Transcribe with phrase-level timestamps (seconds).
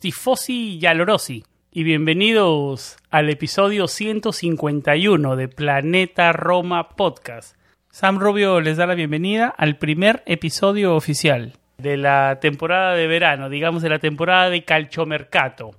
[0.00, 7.54] Tifosi y y bienvenidos al episodio 151 de Planeta Roma Podcast.
[7.90, 13.50] Sam Rubio les da la bienvenida al primer episodio oficial de la temporada de verano,
[13.50, 15.72] digamos de la temporada de calchomercato.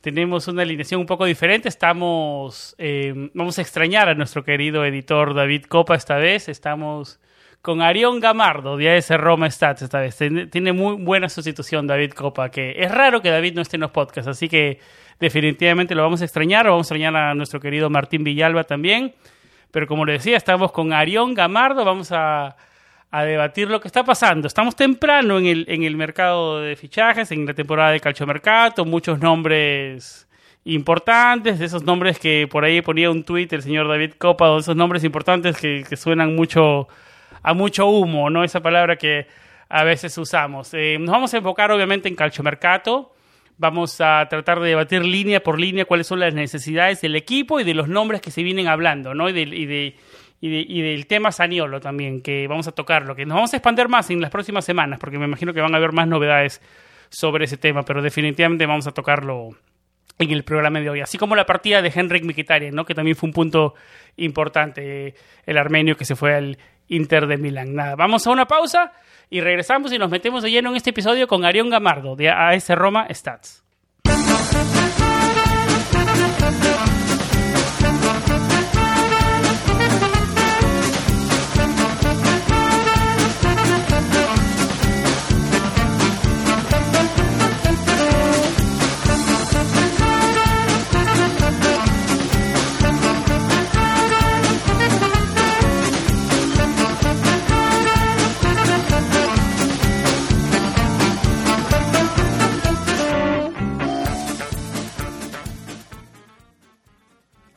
[0.00, 5.34] Tenemos una alineación un poco diferente, estamos, eh, vamos a extrañar a nuestro querido editor
[5.34, 7.18] David Copa esta vez, estamos
[7.66, 10.16] con Arión Gamardo de AS Roma Stats esta vez.
[10.52, 13.90] Tiene muy buena sustitución David Copa, que es raro que David no esté en los
[13.90, 14.78] podcasts, así que
[15.18, 19.16] definitivamente lo vamos a extrañar, vamos a extrañar a nuestro querido Martín Villalba también.
[19.72, 22.54] Pero como le decía, estamos con Arión Gamardo, vamos a,
[23.10, 24.46] debatir lo que está pasando.
[24.46, 29.18] Estamos temprano en el, en el mercado de fichajes, en la temporada de calchomercato, muchos
[29.18, 30.28] nombres
[30.62, 34.58] importantes, de esos nombres que por ahí ponía un tweet el señor David Copa, de
[34.58, 36.86] esos nombres importantes que, que suenan mucho
[37.46, 38.42] a mucho humo, ¿no?
[38.42, 39.28] Esa palabra que
[39.68, 40.74] a veces usamos.
[40.74, 43.14] Eh, nos vamos a enfocar obviamente en calchomercato.
[43.56, 47.64] Vamos a tratar de debatir línea por línea cuáles son las necesidades del equipo y
[47.64, 49.28] de los nombres que se vienen hablando, ¿no?
[49.28, 49.94] Y, de,
[50.40, 54.10] y, del tema Saniolo también, que vamos a tocarlo, que nos vamos a expandir más
[54.10, 56.60] en las próximas semanas, porque me imagino que van a haber más novedades
[57.10, 59.50] sobre ese tema, pero definitivamente vamos a tocarlo
[60.18, 62.84] en el programa de hoy, así como la partida de Henrik Mkhitaryan, ¿no?
[62.84, 63.74] que también fue un punto
[64.16, 65.14] importante,
[65.44, 66.58] el armenio que se fue al
[66.88, 67.74] Inter de Milán.
[67.74, 68.92] Nada, vamos a una pausa
[69.28, 72.68] y regresamos y nos metemos de lleno en este episodio con Arión Gamardo de AS
[72.70, 73.65] Roma Stats.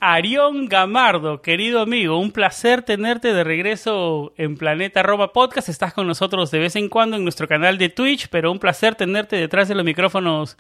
[0.02, 5.68] Arión Gamardo, querido amigo, un placer tenerte de regreso en Planeta Roma Podcast.
[5.68, 8.96] Estás con nosotros de vez en cuando en nuestro canal de Twitch, pero un placer
[8.96, 10.58] tenerte detrás de los micrófonos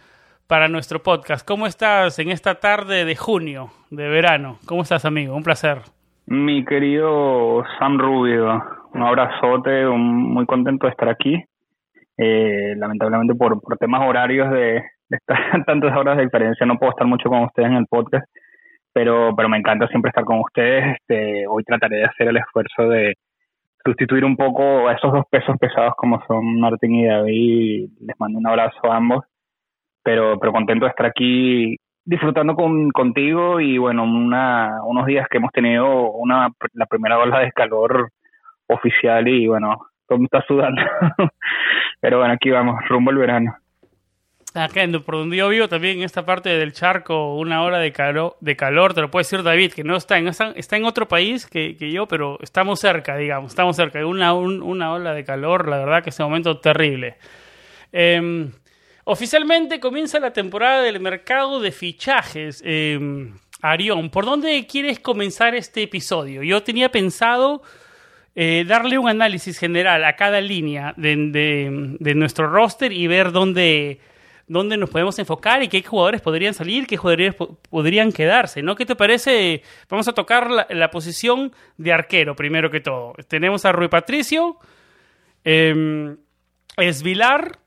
[0.48, 1.48] para nuestro podcast.
[1.48, 4.58] ¿Cómo estás en esta tarde de junio, de verano?
[4.68, 5.34] ¿Cómo estás, amigo?
[5.38, 5.84] Un placer.
[6.26, 8.62] Mi querido Sam Rubio,
[8.94, 11.42] un abrazote, muy contento de estar aquí.
[12.18, 17.08] Eh, lamentablemente por, temas horarios de, de estar tantas horas de diferencia no puedo estar
[17.08, 18.28] mucho con ustedes en el podcast
[18.94, 20.98] pero, pero me encanta siempre estar con ustedes.
[20.98, 23.16] Este, hoy trataré de hacer el esfuerzo de
[23.84, 27.90] sustituir un poco a esos dos pesos pesados como son Martín y David.
[28.02, 29.26] Les mando un abrazo a ambos,
[30.04, 35.38] pero, pero contento de estar aquí disfrutando con, contigo y bueno, una, unos días que
[35.38, 38.10] hemos tenido una, la primera ola de calor
[38.68, 40.82] oficial y bueno, todo me está sudando.
[42.02, 43.56] pero bueno, aquí vamos, rumbo al verano.
[44.56, 48.36] Acá por donde yo vivo también en esta parte del charco, una hora de, calor,
[48.40, 51.46] de calor, te lo puede decir David, que no está en, está en otro país
[51.46, 54.04] que, yo, pero estamos cerca, digamos, estamos cerca.
[54.04, 57.18] Una, una ola de calor, la verdad que es un momento terrible.
[57.92, 58.52] Em,
[59.04, 62.64] oficialmente comienza la temporada del mercado de fichajes.
[62.66, 63.30] Eh,
[63.62, 66.42] Arión, ¿por dónde quieres comenzar este episodio?
[66.42, 67.62] Yo tenía pensado...
[68.36, 74.00] Eh, darle un análisis general a cada línea de, de, nuestro roster y ver dónde,
[74.50, 77.36] dónde nos podemos enfocar y qué jugadores podrían salir, qué jugadores
[77.70, 78.76] podrían quedarse, ¿no?
[78.76, 79.64] ¿Qué te parece?
[79.88, 83.14] Vamos a tocar la, posición de arquero, primero que todo.
[83.28, 84.58] Tenemos a Rui Patricio,
[85.46, 86.16] eh,
[86.78, 87.60] Esvilar,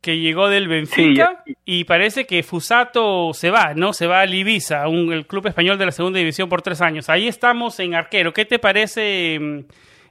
[0.00, 3.92] que llegó del Benfica, y parece que Fusato se va, ¿no?
[3.92, 7.08] Se va a Ibiza, el club español de la segunda división por tres años.
[7.08, 8.32] Ahí estamos en arquero.
[8.32, 9.64] ¿Qué te parece em,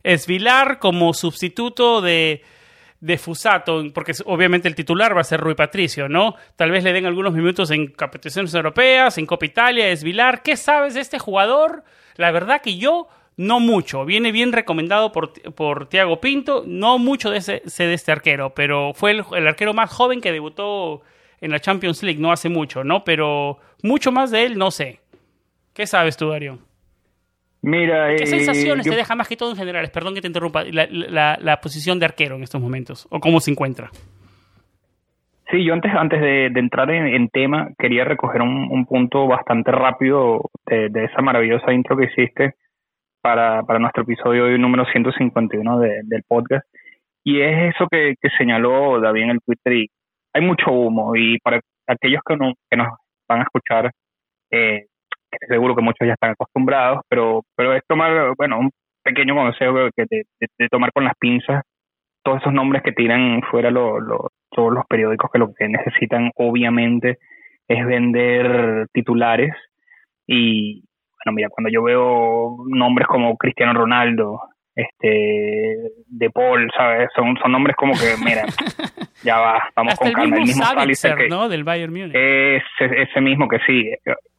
[0.03, 2.43] Esvilar como sustituto de
[2.99, 6.35] de Fusato, porque obviamente el titular va a ser Rui Patricio, ¿no?
[6.55, 10.41] Tal vez le den algunos minutos en competiciones europeas, en Copa Italia, es Vilar.
[10.41, 11.83] ¿Qué sabes de este jugador?
[12.15, 13.07] La verdad que yo
[13.37, 14.05] no mucho.
[14.05, 16.63] Viene bien recomendado por, por Tiago Pinto.
[16.65, 21.01] No mucho de ese, de este arquero, pero fue el, arquero más joven que debutó
[21.41, 23.03] en la Champions League no hace mucho, ¿no?
[23.03, 25.01] Pero mucho más de él no sé.
[25.73, 26.59] ¿Qué sabes tú, Darío?
[27.65, 29.89] Mira, ¿Qué eh, sensaciones te deja más que todo en general?
[29.91, 33.89] Perdón que te interrumpa, la, posición de arquero en estos momentos, o cómo se encuentra.
[35.49, 41.05] Sí, yo antes, antes de, entrar en, tema, quería recoger un, punto bastante rápido de,
[41.05, 42.53] esa maravillosa intro que hiciste
[43.21, 46.67] para, para nuestro episodio número 151 del podcast.
[47.23, 49.73] Y es eso que, señaló David en el Twitter.
[49.73, 49.89] Y
[50.33, 51.15] hay mucho humo.
[51.15, 52.89] Y para aquellos que, no, que nos
[53.27, 53.91] van a escuchar,
[54.51, 54.85] eh,
[55.47, 58.71] seguro que muchos ya están acostumbrados, pero, pero es tomar, bueno, un
[59.03, 61.63] pequeño consejo que de, tomar con las pinzas
[62.23, 63.99] todos esos nombres que tiran fuera lo,
[64.49, 67.19] todos los periódicos que lo que necesitan obviamente
[67.67, 69.53] es vender titulares.
[70.25, 70.83] Y
[71.23, 74.39] bueno mira cuando yo veo nombres como Cristiano Ronaldo
[74.75, 75.77] este
[76.07, 78.43] de Paul sabes son son nombres como que mira
[79.23, 81.47] ya va vamos con calma el mismo, el ¿no?
[81.47, 83.89] del Bayern Múnich ese, ese mismo que sí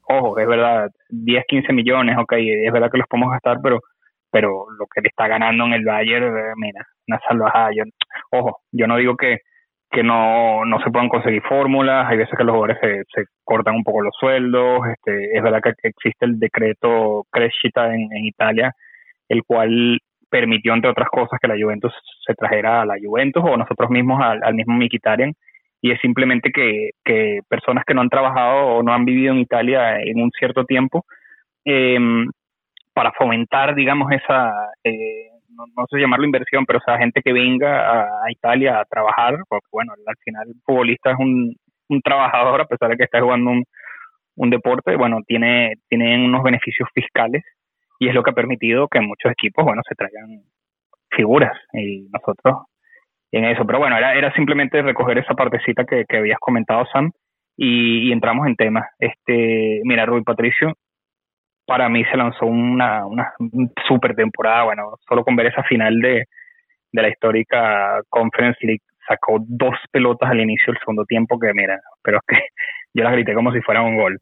[0.09, 3.81] ojo, es verdad, 10, 15 millones, ok, es verdad que los podemos gastar, pero
[4.31, 7.71] pero lo que le está ganando en el Bayern, eh, mira, una salvajada.
[7.75, 7.85] Yo,
[8.33, 9.38] ojo, yo no digo que,
[9.91, 13.77] que no, no se puedan conseguir fórmulas, hay veces que los jugadores se, se cortan
[13.77, 18.73] un poco los sueldos, este, es verdad que existe el decreto Crescita en, en Italia,
[19.29, 21.93] el cual permitió, entre otras cosas, que la Juventus
[22.26, 25.32] se trajera a la Juventus o nosotros mismos al, mismo Mikitarian
[25.81, 29.40] y es simplemente que, que, personas que no han trabajado o no han vivido en
[29.40, 31.05] Italia en un cierto tiempo,
[31.64, 31.99] eh,
[32.94, 34.52] para fomentar, digamos, esa,
[34.82, 39.37] eh, no, sé llamarlo inversión, pero o sea, gente que venga a, Italia a trabajar,
[39.49, 41.55] porque bueno, al final el futbolista es un,
[41.88, 43.64] un trabajador, a pesar de que está jugando un,
[44.37, 47.44] un deporte, bueno, tiene, tienen unos beneficios fiscales
[47.99, 50.43] y es lo que ha permitido que muchos equipos, bueno, se traigan
[51.11, 52.67] figuras y nosotros
[53.33, 53.65] en eso.
[53.67, 57.13] Pero bueno, era, era simplemente recoger esa partecita que, que habías comentado, Sam,
[57.57, 58.89] y, entramos en tema.
[58.99, 60.75] Este, mira, Rui Patricio,
[61.67, 63.33] para mí se lanzó una, una
[63.89, 64.65] super temporada.
[64.65, 66.25] Bueno, solo con ver esa final de,
[66.93, 71.81] de la histórica Conference League, sacó dos pelotas al inicio del segundo tiempo que, mira,
[72.03, 72.45] pero es que
[72.95, 74.19] yo las grité como si fuera un gol.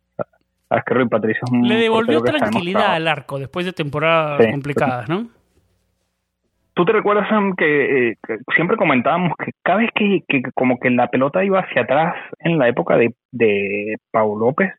[0.71, 5.29] Rui Patricio es un Le devolvió tranquilidad al arco después de temporadas complicadas, ¿no?
[6.75, 8.17] ¿Tú te recuerdas, Sam, que, eh,
[8.57, 12.59] siempre comentábamos que cada vez que, que, como que la pelota iba hacia atrás en
[12.59, 14.73] la época de, de Pau López,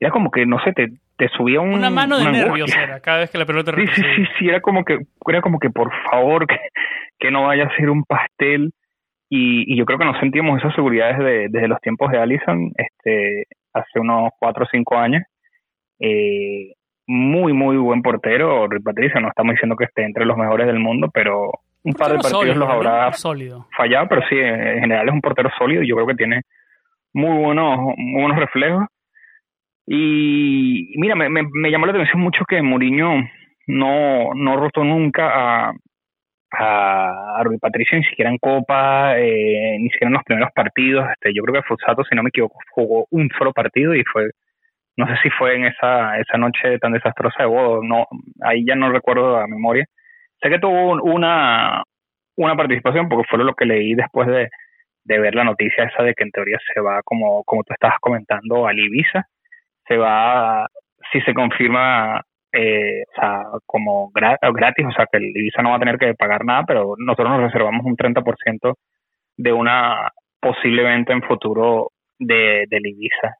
[0.00, 3.18] era como que, no sé, te, te subía un, una mano de nervios era cada
[3.18, 4.98] vez que la pelota sí, sí, sí, sí, era como que,
[5.28, 6.58] era como que por favor que,
[7.18, 8.72] que no vaya a ser un pastel.
[9.30, 12.72] Y, y yo creo que nos sentíamos esas seguridades de, desde los tiempos de Allison,
[12.76, 13.44] este,
[13.78, 15.22] hace unos cuatro o cinco años.
[16.00, 16.74] Eh,
[17.06, 19.20] muy, muy buen portero, Rui Patricio.
[19.20, 21.50] No estamos diciendo que esté entre los mejores del mundo, pero
[21.82, 24.08] un par de partidos los habrá fallado.
[24.08, 26.42] Pero sí, en general es un portero sólido y yo creo que tiene
[27.14, 28.84] muy buenos, muy buenos reflejos.
[29.86, 33.22] Y mira, me, me, llamó la atención mucho que Mourinho
[33.68, 35.72] no, no rotó nunca a,
[36.52, 41.06] a, Rui Patricio, ni siquiera en Copa, eh, ni siquiera en los primeros partidos.
[41.12, 44.30] Este, yo creo que Fusato, si no me equivoco, jugó un solo partido y fue
[44.98, 48.08] no sé si fue en esa, esa noche tan desastrosa de Bodo, no,
[48.42, 49.84] ahí ya no recuerdo a memoria.
[50.42, 51.84] Sé que tuvo una,
[52.36, 54.48] una participación porque fue lo que leí después de,
[55.04, 57.98] de ver la noticia esa de que en teoría se va, como, como tú estabas
[58.00, 59.24] comentando, al Ibiza.
[59.86, 60.68] Se va,
[61.12, 62.22] si se confirma,
[62.58, 66.14] eh, o sea, como gratis, o sea, que el Ibiza no va a tener que
[66.14, 68.74] pagar nada, pero nosotros nos reservamos un 30%
[69.36, 70.10] de una
[70.40, 73.36] posible venta en futuro de, del Ibiza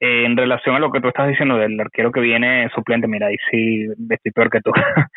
[0.00, 3.36] en relación a lo que tú estás diciendo del arquero que viene suplente, mira, ahí
[3.50, 4.70] sí estoy peor que tú.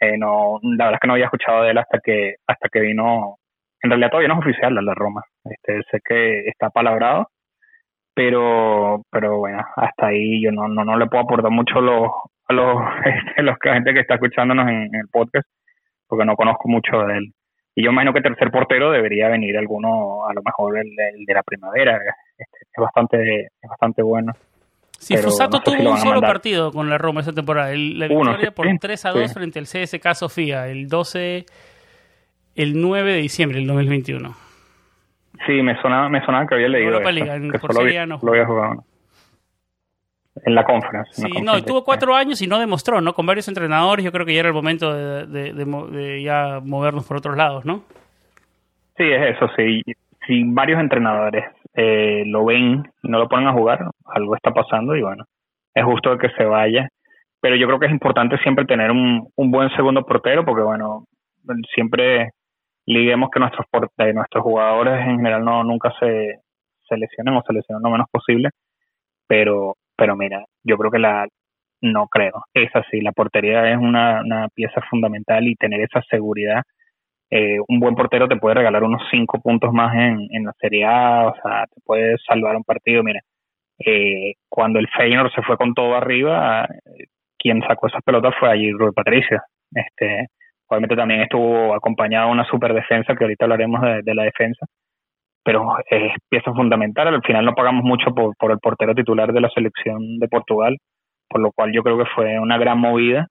[0.00, 2.80] eh, no, la verdad es que no había escuchado de él hasta que hasta que
[2.80, 3.36] vino.
[3.82, 5.22] En realidad todavía no es oficial la Roma.
[5.44, 7.28] Este, sé que está palabrado,
[8.14, 12.10] pero pero bueno, hasta ahí yo no no, no le puedo aportar mucho los
[12.52, 15.48] a los, este, los la gente que está escuchándonos en, el podcast,
[16.06, 17.32] porque no conozco mucho de él.
[17.74, 20.90] Y yo imagino que tercer portero debería venir alguno, a lo mejor el,
[21.24, 21.98] de la primavera.
[22.36, 24.32] Este, es bastante es bastante bueno.
[24.98, 27.72] Sí, Fusato tuvo un solo partido con la Roma esa temporada.
[27.74, 31.44] la victoria por 3 a 2 frente al CSK Sofía, el 12,
[32.54, 34.32] el 9 de diciembre del 2021.
[35.44, 36.90] Sí, me sonaba, me sonaba que había leído.
[36.90, 38.20] Europa Liga, en no.
[38.22, 38.84] Lo había jugado.
[40.34, 41.26] En la conferencia.
[41.26, 43.12] Sí, no, tuvo cuatro años y no demostró, ¿no?
[43.12, 47.18] Con varios entrenadores, yo creo que ya era el momento de, de, ya movernos por
[47.18, 47.84] otros lados, ¿no?
[48.96, 49.82] Sí, es eso, sí.
[50.26, 54.96] Si varios entrenadores eh, lo ven y no lo ponen a jugar, algo está pasando
[54.96, 55.24] y bueno,
[55.74, 56.88] es justo que se vaya.
[57.40, 61.04] Pero yo creo que es importante siempre tener un, un buen segundo portero porque bueno,
[61.74, 62.30] siempre
[62.86, 63.66] liguemos que nuestros
[63.98, 66.40] eh, nuestros jugadores en general no nunca se,
[66.88, 68.50] se lesionen o se lesionen lo menos posible,
[69.26, 71.28] pero pero mira, yo creo que la
[71.80, 76.62] no creo, es así, la portería es una, una pieza fundamental y tener esa seguridad
[77.30, 80.84] eh, un buen portero te puede regalar unos cinco puntos más en, en la Serie
[80.84, 83.02] A, o sea, te puede salvar un partido.
[83.02, 83.20] Mira,
[83.78, 86.68] eh, cuando el Feyenoord se fue con todo arriba,
[87.38, 89.40] quien sacó esas pelotas fue allí Rui Patricio.
[89.74, 90.26] Este,
[90.68, 94.66] obviamente también estuvo acompañado de una super defensa, que ahorita hablaremos de, la defensa,
[95.44, 97.08] pero es pieza fundamental.
[97.08, 100.78] Al final no pagamos mucho por, por el portero titular de la selección de Portugal,
[101.28, 103.28] por lo cual yo creo que fue una gran movida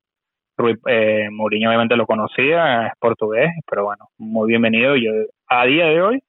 [0.88, 4.96] eh, Mourinho obviamente lo conocía, es portugués, pero bueno, muy bienvenido.
[4.96, 5.12] Yo
[5.48, 6.24] a día de hoy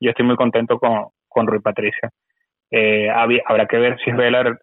[0.00, 2.08] yo estoy muy contento con, con Rui Patricio.
[2.70, 4.58] Eh, habrá que ver si Velar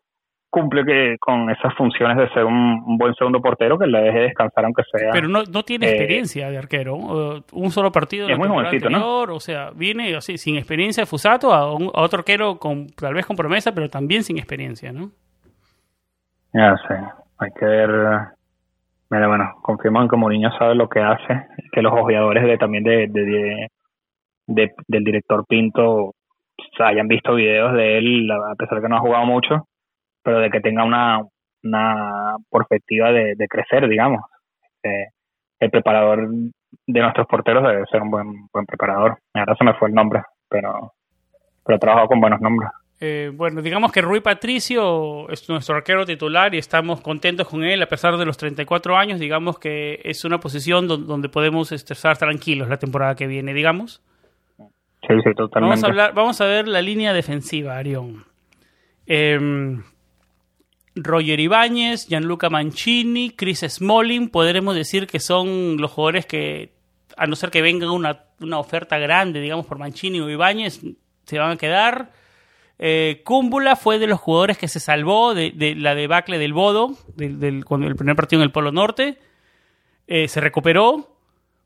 [0.49, 4.65] cumple que, con esas funciones de ser un, buen segundo portero que le deje descansar
[4.65, 5.11] aunque sea.
[5.11, 6.95] Pero no, no tiene eh, experiencia de arquero.
[6.95, 8.29] un solo partido.
[8.29, 9.23] Es muy jovencito, ¿no?
[9.23, 13.35] O sea, viene así, sin experiencia de Fusato a, otro arquero con, tal vez con
[13.35, 15.11] promesa, pero también sin experiencia, ¿no?
[16.53, 16.95] Ya sé.
[17.37, 18.35] Hay que ver
[19.09, 23.07] Mira, bueno, confirman que Mourinho sabe lo que hace, que los ojeadores de, también de,
[23.07, 26.13] de, del director Pinto
[26.79, 29.67] hayan visto videos de él, a pesar de que no ha jugado mucho,
[30.25, 31.21] pero de que tenga una,
[31.63, 34.23] una perspectiva de, crecer, digamos.
[34.83, 35.09] Eh,
[35.59, 36.27] el preparador
[36.87, 39.19] de nuestros porteros debe ser un buen, buen preparador.
[39.35, 40.93] Ahora se me fue el nombre, pero,
[41.63, 42.71] pero trabajado con buenos nombres.
[42.99, 47.83] Eh, bueno, digamos que Rui Patricio es nuestro arquero titular y estamos contentos con él
[47.83, 49.19] a pesar de los 34 años.
[49.19, 54.01] Digamos que es una posición donde, podemos estar tranquilos la temporada que viene, digamos.
[54.57, 55.59] Sí, sí, totalmente.
[55.59, 58.23] Vamos a, hablar, vamos a ver la línea defensiva, Arión.
[59.05, 59.83] Em,
[60.95, 66.73] Roger Ibáñez, Gianluca Mancini, Chris Smalling, podremos decir que son los jugadores que,
[67.17, 70.81] a no ser que venga una, una oferta grande, digamos, por Mancini o Ibáñez,
[71.25, 72.11] se van a quedar.
[72.77, 77.63] Eh, Cúmbula fue de los jugadores que se salvó de, la debacle del Bodo, del,
[77.65, 79.17] cuando el primer partido en el Polo Norte.
[80.07, 81.11] Eh, se recuperó.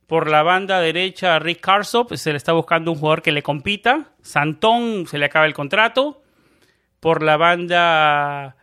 [0.08, 4.12] Por la banda derecha, Rick Karsop se le está buscando un jugador que le compita.
[4.24, 6.24] Santón se le acaba el contrato.
[7.00, 8.56] Por la banda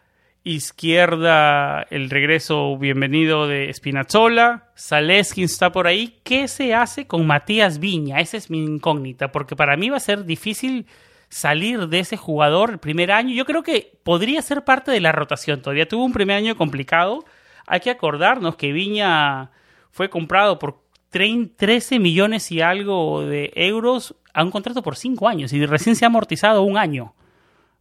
[0.46, 4.70] izquierda, el regreso bienvenido de Spinazzola.
[4.78, 6.20] Zaleski está por ahí.
[6.22, 8.20] ¿Qué se hace con Matías Viña?
[8.20, 10.86] Esa es mi incógnita, porque para mí va a ser difícil
[11.28, 13.34] salir de ese jugador el primer año.
[13.34, 15.62] Yo creo que podría ser parte de la rotación.
[15.62, 17.24] Todavía tuvo un primer año complicado.
[17.66, 19.50] Hay que acordarnos que Viña
[19.90, 25.52] fue comprado por 13 millones y algo de euros a un contrato por 5 años
[25.52, 27.15] y recién se ha amortizado un año.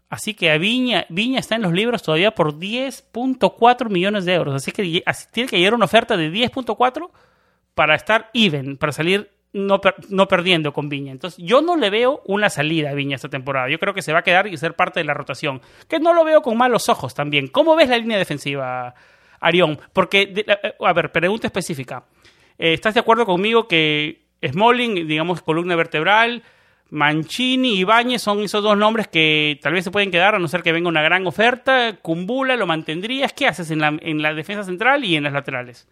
[0.10, 4.56] Así que a Viña, Viña está en los libros todavía por 10.4 millones de euros.
[4.56, 7.10] Así que tiene que llegar una oferta de 10.4
[7.74, 11.12] para estar even, para salir no, no perdiendo con Viña.
[11.12, 13.70] Entonces, yo no le veo una salida a Viña esta temporada.
[13.70, 15.62] Yo creo que se va a quedar y ser parte de la rotación.
[15.88, 17.48] Que no lo veo con malos ojos también.
[17.48, 18.94] ¿Cómo ves la línea defensiva,
[19.40, 19.80] Arión?
[19.94, 22.04] Porque, eh, a ver, pregunta específica.
[22.58, 26.44] Eh, ¿Estás de acuerdo conmigo que Smalling, digamos, columna vertebral,
[26.92, 30.48] Mancini y Ibáñez son esos dos nombres que tal vez se pueden quedar a no
[30.48, 31.98] ser que venga una gran oferta?
[32.02, 33.34] Cumbula, ¿lo mantendrías?
[33.34, 35.88] ¿Qué haces en la, en la defensa central y en las laterales?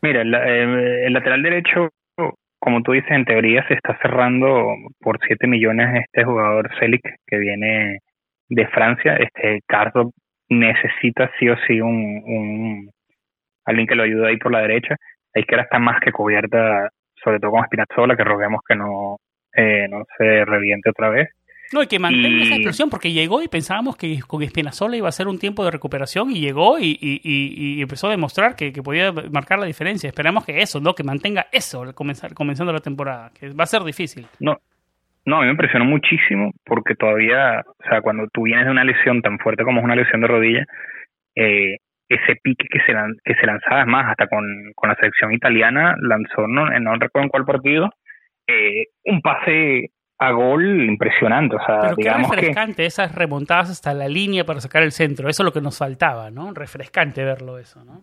[0.00, 1.88] Mira, el, eh, el, lateral derecho,
[2.60, 7.38] como tú dices, en teoría se está cerrando por 7 millones este jugador Celic que
[7.38, 7.98] viene
[8.48, 9.16] de Francia.
[9.16, 10.12] Este Cardo
[10.48, 12.90] necesita sí o sí un,
[13.64, 14.96] alguien que lo ayude ahí por la derecha.
[15.34, 16.90] La izquierda está más que cubierta,
[17.28, 19.18] sobre todo con Spinazzola, que roguemos que no,
[19.54, 21.28] eh, no se reviente otra vez.
[21.74, 25.12] No, y que mantenga esa explosión, porque llegó y pensábamos que con Espinazola iba a
[25.12, 29.58] ser un tiempo de recuperación y llegó y, y, empezó a demostrar que, podía marcar
[29.58, 30.08] la diferencia.
[30.08, 30.94] Esperamos que eso, ¿no?
[30.94, 34.26] Que mantenga eso al comenzar, comenzando la temporada, que va a ser difícil.
[34.40, 34.56] No,
[35.26, 38.84] no, a mí me impresionó muchísimo porque todavía, o sea, cuando tú vienes de una
[38.84, 40.64] lesión tan fuerte como es una lesión de rodilla,
[41.34, 41.76] eh,
[42.08, 45.94] ese pique que se, que se lanzaba, es más, hasta con, con la selección italiana,
[46.00, 47.90] lanzó, no, no recuerdo en cuál partido,
[48.46, 51.56] eh, un pase a gol impresionante.
[51.56, 55.28] O sea, Pero digamos qué refrescante esas remontadas hasta la línea para sacar el centro.
[55.28, 56.52] Eso es lo que nos faltaba, ¿no?
[56.54, 58.02] Refrescante verlo eso, ¿no?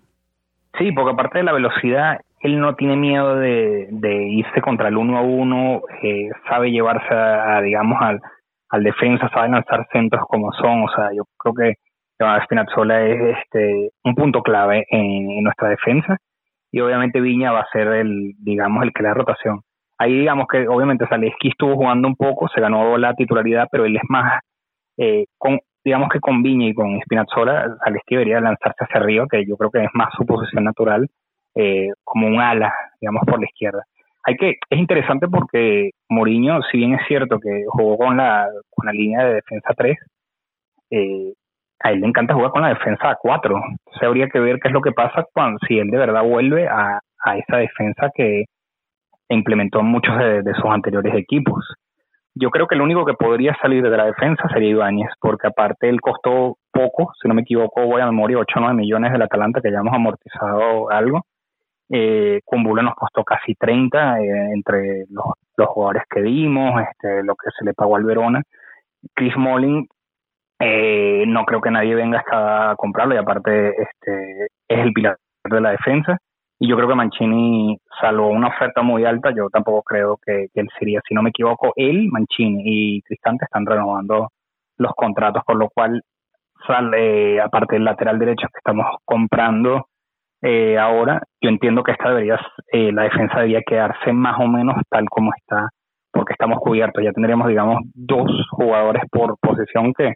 [0.77, 3.88] Sí, porque aparte de la velocidad, él no tiene miedo de,
[4.29, 8.21] irse contra el uno a uno, eh, sabe llevarse a, digamos, al,
[8.69, 10.83] al defensa, sabe lanzar centros como son.
[10.83, 11.74] O sea, yo creo que
[12.17, 16.17] Spinazzola es este un punto clave en, nuestra defensa
[16.72, 19.62] y obviamente Viña va a ser el, digamos, el que le da rotación
[19.98, 23.95] ahí digamos que obviamente Zaleski estuvo jugando un poco, se ganó la titularidad, pero él
[23.95, 24.41] es más,
[24.98, 25.25] eh,
[25.84, 29.72] digamos que con Viña y con Spinazzola, Zaleski debería lanzarse hacia arriba, que yo creo
[29.72, 31.07] que es más su posición natural,
[31.55, 33.84] eh, como un ala, digamos, por la izquierda.
[34.24, 38.88] Hay que, es interesante porque Mourinho, si bien es cierto que jugó con la, con
[38.88, 39.98] la línea de defensa 3,
[40.89, 41.34] eh,
[41.79, 43.55] a él le encanta jugar con la defensa a 4.
[43.55, 46.67] Entonces habría que ver qué es lo que pasa cuando si él de verdad vuelve
[46.67, 48.46] a, a esa defensa que
[49.29, 51.65] implementó en muchos de, sus anteriores equipos.
[52.36, 55.88] Yo creo que el único que podría salir de la defensa sería Ibáñez, porque aparte
[55.88, 59.22] él costó poco, si no me equivoco, voy a memoria, 8 o 9 millones del
[59.22, 61.22] Atalanta, que ya hemos amortizado algo.
[61.89, 67.36] Eh, Kumbula nos costó casi 30 eh, entre los, los, jugadores que dimos, este, lo
[67.36, 68.41] que se le pagó al Verona.
[69.13, 69.88] Chris Molin
[70.67, 75.15] eh, no creo que nadie venga hasta a comprarlo y aparte este es el pilar
[75.43, 76.17] de la defensa.
[76.57, 79.31] Y yo creo que Mancini salvo una oferta muy alta.
[79.36, 83.65] Yo tampoco creo que, él sería si no me equivoco él Mancini y Cristante están
[83.65, 84.29] renovando
[84.77, 86.01] los contratos por lo cual
[86.65, 89.88] sale aparte del lateral derecho que estamos comprando
[90.41, 92.39] eh, ahora yo entiendo que esta debería
[92.72, 95.69] eh, la defensa debería quedarse más o menos tal como está
[96.12, 97.03] porque estamos cubiertos.
[97.03, 100.13] Ya tendríamos digamos dos jugadores por posición que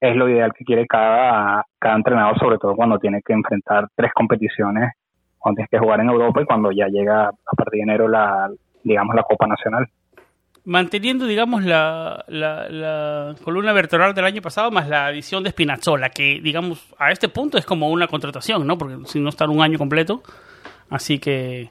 [0.00, 4.12] es lo ideal que quiere cada, cada entrenador, sobre todo cuando tiene que enfrentar tres
[4.14, 4.94] competiciones,
[5.38, 8.50] cuando tienes que jugar en Europa y cuando ya llega a partir de enero la,
[8.82, 9.86] digamos, la Copa Nacional.
[10.64, 16.94] Manteniendo, digamos, la, columna vertebral del año pasado más la adición de Spinazzola, que, digamos,
[16.98, 18.76] a este punto es como una contratación, ¿no?
[18.76, 20.22] Porque si no está un año completo.
[20.90, 21.70] Así que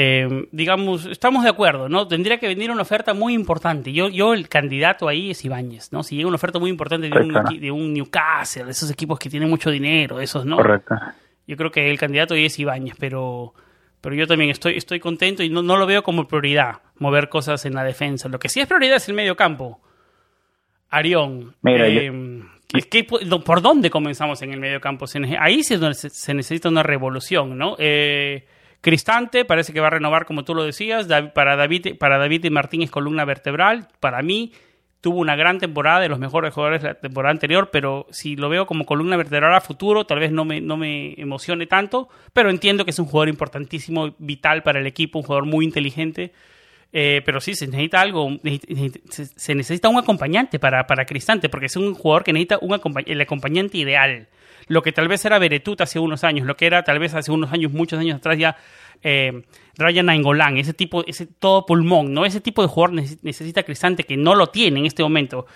[0.00, 2.06] eh, digamos, estamos de acuerdo, ¿no?
[2.06, 3.92] Tendría que venir una oferta muy importante.
[3.92, 6.04] Yo, yo el candidato ahí es Ibáñez, ¿no?
[6.04, 9.28] Si llega una oferta muy importante de un, de un, Newcastle, de esos equipos que
[9.28, 10.58] tienen mucho dinero, esos, ¿no?
[10.58, 10.94] Correcto.
[11.48, 13.54] Yo creo que el candidato ahí es Ibáñez, pero,
[14.00, 17.66] pero yo también estoy, estoy contento y no, no lo veo como prioridad, mover cosas
[17.66, 18.28] en la defensa.
[18.28, 19.80] Lo que sí es prioridad es el medio campo.
[20.90, 21.56] Arión.
[21.64, 22.40] Eh,
[23.44, 25.06] ¿Por dónde comenzamos en el medio campo?
[25.40, 27.74] Ahí sí es donde se necesita una revolución, ¿no?
[27.80, 28.46] Eh,
[28.80, 31.08] Cristante parece que va a renovar, como tú lo decías.
[31.34, 33.88] Para David, para David y Martín es columna vertebral.
[34.00, 34.52] Para mí,
[35.00, 38.48] tuvo una gran temporada, de los mejores jugadores de la temporada anterior, pero si lo
[38.48, 42.50] veo como columna vertebral a futuro, tal vez no me, no me emocione tanto, pero
[42.50, 46.32] entiendo que es un jugador importantísimo, vital para el equipo, un jugador muy inteligente.
[46.92, 48.30] Eh, pero sí, se necesita algo,
[49.10, 53.20] se necesita un acompañante para, para Cristante, porque es un jugador que necesita un el
[53.20, 54.28] acompañante ideal
[54.68, 57.32] lo que tal vez era Beretut hace unos años, lo que era tal vez hace
[57.32, 58.56] unos años, muchos años atrás ya
[59.02, 59.42] eh,
[59.76, 62.24] Ryan Nainggolan, ese tipo, ese todo pulmón, ¿no?
[62.24, 65.46] Ese tipo de jugador necesita Cristante que no lo tiene en este momento.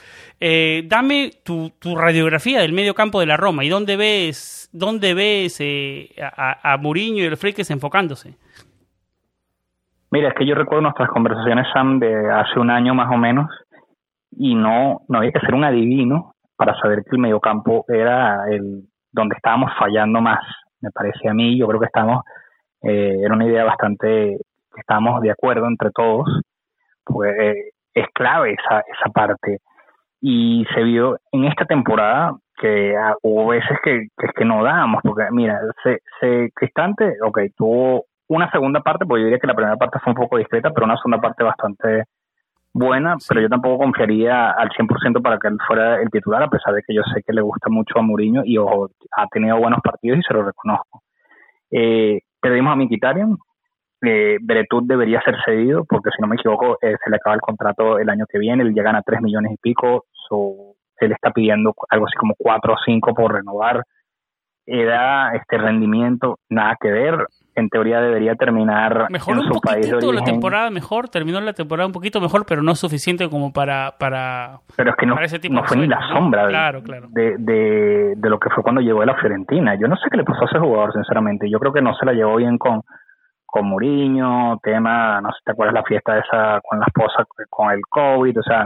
[0.40, 5.56] Eh, dame tu, radiografía del medio campo de la Roma y dónde ves, dónde ves
[5.58, 8.34] eh, a, a Mourinho y el Freques enfocándose.
[10.12, 13.46] Mira, es que yo recuerdo nuestras conversaciones, Sam, de hace un año más o menos,
[14.30, 18.82] y no, no había que ser un adivino para saber que el mediocampo era el,
[19.10, 20.38] donde estábamos fallando más,
[20.82, 21.58] me parece a mí.
[21.58, 22.22] Yo creo que estamos,
[22.82, 24.36] eh, era una idea bastante,
[24.74, 26.28] que estamos de acuerdo entre todos,
[27.06, 27.34] pues
[27.94, 29.60] es clave esa, esa parte.
[30.20, 35.00] Y se vio en esta temporada que ah, hubo veces que, que, que no dábamos,
[35.02, 38.04] porque mira, se, se, Cristante, ok, tuvo
[38.36, 40.86] una segunda parte, porque yo diría que la primera parte fue un poco discreta, pero
[40.86, 42.04] una segunda parte bastante
[42.72, 46.74] buena, pero yo tampoco confiaría al 100% para que él fuera el titular, a pesar
[46.74, 50.18] de que yo sé que le gusta mucho a Mourinho y ha tenido buenos partidos
[50.18, 51.02] y se lo reconozco.
[51.70, 53.36] Eh, perdimos a Mikitarian,
[54.02, 57.40] eh, Beretut debería ser cedido, porque si no me equivoco, eh, se le acaba el
[57.40, 61.30] contrato el año que viene, él ya gana 3 millones y pico, so, él está
[61.30, 63.82] pidiendo algo así como 4 o 5 por renovar.
[64.64, 70.12] Era este rendimiento, nada que ver en teoría debería terminar mejor en su país de
[70.12, 74.60] la temporada mejor, terminó la temporada un poquito mejor, pero no suficiente como para para
[74.76, 76.46] Pero es que no, no fue ni la sombra
[77.10, 79.74] De, de, de, lo que fue cuando llegó a la Fiorentina.
[79.74, 81.50] Yo no sé qué le pasó a ese jugador, sinceramente.
[81.50, 82.82] Yo creo que no se la llevó bien con
[83.52, 87.82] con Mourinho, tema, no sé te acuerdas la fiesta esa con la esposa con el
[87.86, 88.64] COVID, o sea,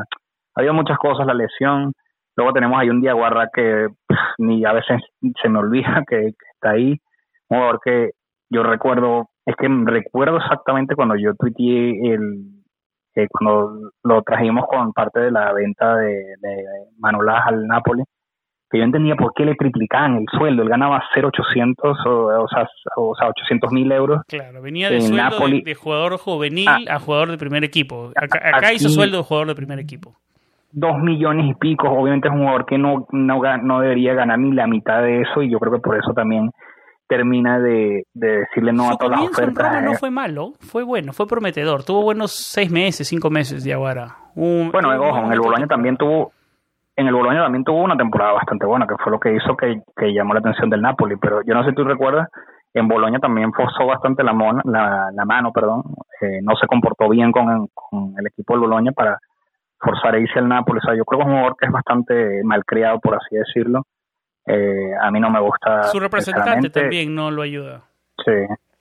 [0.55, 1.93] había muchas cosas, la lesión.
[2.37, 3.89] Luego tenemos ahí un Diaguarra que
[4.39, 5.03] ni a veces
[5.43, 7.01] se me olvida que, que está ahí,
[7.49, 8.11] un jugador que
[8.51, 12.57] yo recuerdo, es que recuerdo exactamente cuando yo tuiteé el,
[13.15, 16.65] eh, cuando lo trajimos con parte de la venta de, de
[16.99, 18.05] Manolás al Napoli,
[18.71, 20.63] que yo entendía por qué le triplicaban el sueldo.
[20.63, 24.23] Él ganaba 0,800 o, o, sea, o sea 800 mil euros.
[24.27, 26.97] Claro, venía de sueldo de, jugador juvenil ah.
[26.97, 28.11] a jugador de primer equipo.
[28.17, 30.17] Acá, hizo sueldo de jugador de primer equipo.
[30.73, 34.53] Dos millones y pico, obviamente es un jugador que no, no, no debería ganar ni
[34.53, 36.51] la mitad de eso y yo creo que por eso también
[37.09, 39.83] termina de, decirle no a todas las ofertas.
[39.83, 41.85] no fue malo, fue bueno, fue prometedor.
[41.85, 44.17] Tuvo buenos seis meses, cinco meses de Aguara.
[44.35, 46.33] bueno, ojo, en el Boloña también tuvo
[46.97, 49.83] en el Boloña también tuvo una temporada bastante buena, que fue lo que hizo que,
[50.15, 51.17] llamó la atención del Napoli.
[51.17, 52.29] Pero yo no sé si tú recuerdas,
[52.73, 54.33] en Boloña también forzó bastante la,
[54.65, 55.83] la, mano, perdón.
[56.23, 59.19] Eh, no se comportó bien con, con el equipo del Boloña para
[59.79, 60.79] forzar a irse al Napoli.
[60.79, 63.83] O sea, yo creo que es un jugador que es bastante malcriado, por así decirlo.
[64.47, 65.85] Eh, a mí no me gusta.
[65.85, 67.83] Su representante también no lo ayuda.
[68.25, 68.33] Sí,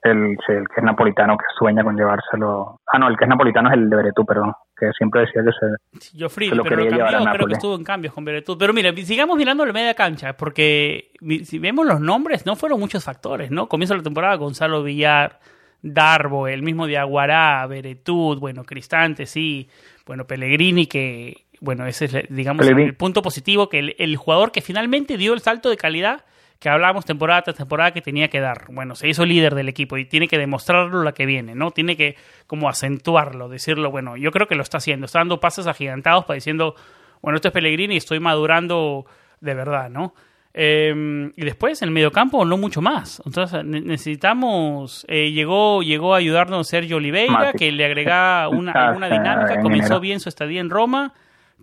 [0.04, 2.80] el, el, que es napolitano que sueña con llevárselo.
[2.86, 5.99] Ah, no, el que es napolitano es el de Beretú, perdón, que siempre decía que
[5.99, 8.58] se, Yo lo pero quería llevar a creo que estuvo en cambios con Beretú.
[8.58, 11.12] Pero mira, sigamos mirando la media cancha, porque
[11.43, 13.67] si vemos los nombres, no fueron muchos factores, ¿no?
[13.67, 15.39] Comienza la temporada Gonzalo Villar,
[15.82, 19.69] Darbo, el mismo de Aguará, Beretú, bueno, Cristante, sí,
[20.06, 25.17] bueno, Pellegrini, que bueno, ese es, digamos, el punto positivo, que el, jugador que finalmente
[25.17, 26.25] dio el salto de calidad
[26.59, 28.65] que hablábamos temporada tras temporada que tenía que dar.
[28.69, 31.71] Bueno, se hizo líder del equipo y tiene que demostrarlo la que viene, ¿no?
[31.71, 32.15] Tiene que
[32.47, 36.35] como acentuarlo, decirlo, bueno, yo creo que lo está haciendo, está dando pasos agigantados para
[36.35, 36.75] diciendo,
[37.21, 39.05] bueno, esto es Pellegrini y estoy madurando
[39.41, 40.15] de verdad, ¿no?
[40.53, 43.21] Em, y después en el mediocampo no mucho más.
[43.25, 49.61] Entonces necesitamos, eh, llegó, llegó a ayudarnos Sergio Oliveira, que le agrega una, una dinámica,
[49.61, 51.13] comenzó bien su estadía en Roma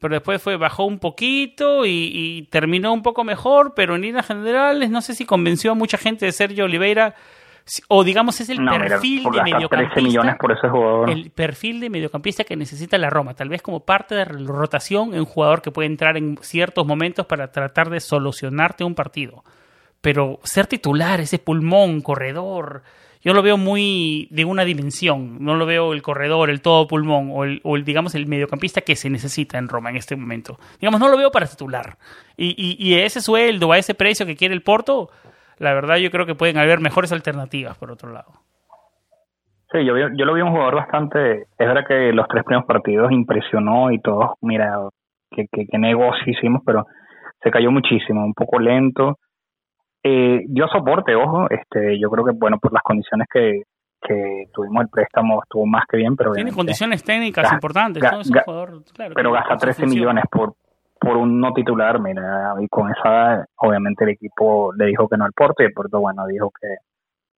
[0.02, 4.90] pero después fue bajó un poquito y, terminó un poco mejor, pero en líneas generales
[4.90, 7.14] no sé si convenció a mucha gente de Sergio Oliveira
[7.86, 11.10] o digamos es el perfil de mediocampista por ese jugador.
[11.10, 15.14] el perfil de mediocampista que necesita la Roma tal vez como parte de la rotación
[15.14, 19.44] un jugador que puede entrar en ciertos momentos para tratar de solucionarte un partido
[20.00, 22.82] pero ser titular ese pulmón corredor
[23.22, 27.30] yo lo veo muy de una dimensión, no lo veo el corredor, el todo pulmón
[27.32, 30.58] o el, o el digamos el mediocampista que se necesita en Roma en este momento.
[30.80, 31.96] Digamos, no lo veo para titular.
[32.36, 35.10] Y, y, y ese sueldo, a ese precio que quiere el Porto,
[35.58, 38.32] la verdad yo creo que pueden haber mejores alternativas por otro lado.
[39.70, 43.10] Sí, yo, yo lo vi un jugador bastante, es verdad que los tres primeros partidos
[43.10, 44.78] impresionó y todos, mira,
[45.30, 46.86] qué, qué negocio hicimos, pero
[47.42, 49.16] se cayó muchísimo, un poco lento
[50.02, 53.62] eh, dio soporte, ojo, este, yo creo que, bueno, por las condiciones que,
[54.00, 56.32] que tuvimos el préstamo estuvo más que bien, pero...
[56.32, 58.02] Tiene condiciones técnicas importantes,
[59.14, 60.54] pero gasta 13 millones por
[61.02, 65.24] por un no titular, mira, y con esa, obviamente el equipo le dijo que no
[65.24, 66.76] al Porto y el Porto, bueno, dijo que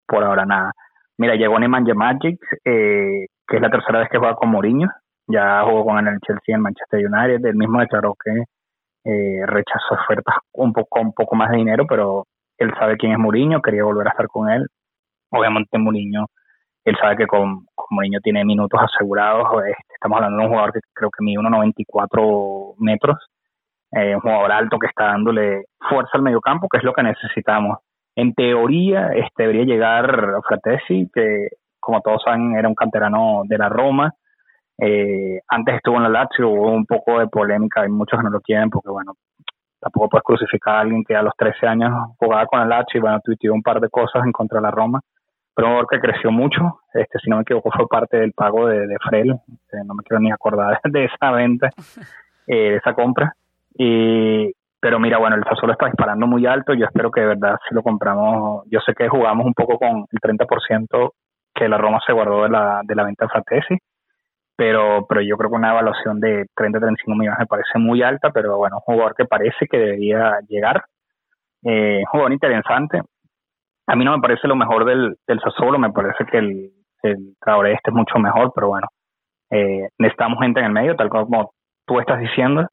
[0.07, 0.73] por ahora nada.
[1.17, 4.91] Mira, llegó Nemanja Magic, eh, que es la tercera vez que juega con Mourinho,
[5.27, 8.45] ya jugó con el Chelsea en Manchester United, él mismo declaró que
[9.05, 12.27] eh, rechazó ofertas un poco, un poco más de dinero, pero
[12.59, 14.67] él sabe quién es Mourinho, quería volver a estar con él.
[15.31, 16.27] Obviamente Mourinho,
[16.85, 19.49] él sabe que con, con Mourinho tiene minutos asegurados.
[19.93, 23.17] Estamos hablando de un jugador que creo que mide 1,94 metros,
[23.93, 27.79] eh, un jugador alto que está dándole fuerza al mediocampo, que es lo que necesitamos.
[28.17, 31.49] En teoría, este, debería llegar Fratesi, que
[31.81, 34.13] como todos saben era un canterano de la Roma.
[34.79, 38.31] Eh, antes estuvo en la Lazio, hubo un poco de polémica, hay muchos que no
[38.31, 39.15] lo quieren porque, bueno,
[39.85, 43.01] tampoco puedes crucificar a alguien que a los 13 años jugaba con el H y
[43.01, 45.01] bueno, tuiteó un par de cosas en contra de la Roma,
[45.55, 48.67] pero un jugador que creció mucho, este si no me equivoco fue parte del pago
[48.67, 51.69] de, de Frel, este, no me quiero ni acordar de esa venta,
[52.47, 53.35] eh, de esa compra,
[53.77, 57.59] y pero mira, bueno, el Sassuolo está disparando muy alto, yo espero que de verdad
[57.69, 61.11] si lo compramos, yo sé que jugamos un poco con el 30%
[61.55, 63.79] que la Roma se guardó de la, de la venta de Fratesi,
[64.57, 68.57] pero, pero yo creo que una evaluación de 30-35 millones me parece muy alta, pero
[68.57, 70.85] bueno, un jugador que parece que debería llegar,
[71.65, 73.03] eh, un jugador interesante.
[73.87, 76.71] A mí no me parece lo mejor del, del Sassuolo, me parece que el,
[77.03, 77.35] el
[77.67, 78.87] este es mucho mejor, pero bueno,
[79.51, 81.53] eh, necesitamos gente en el medio, tal como
[81.87, 82.67] tú estás diciendo.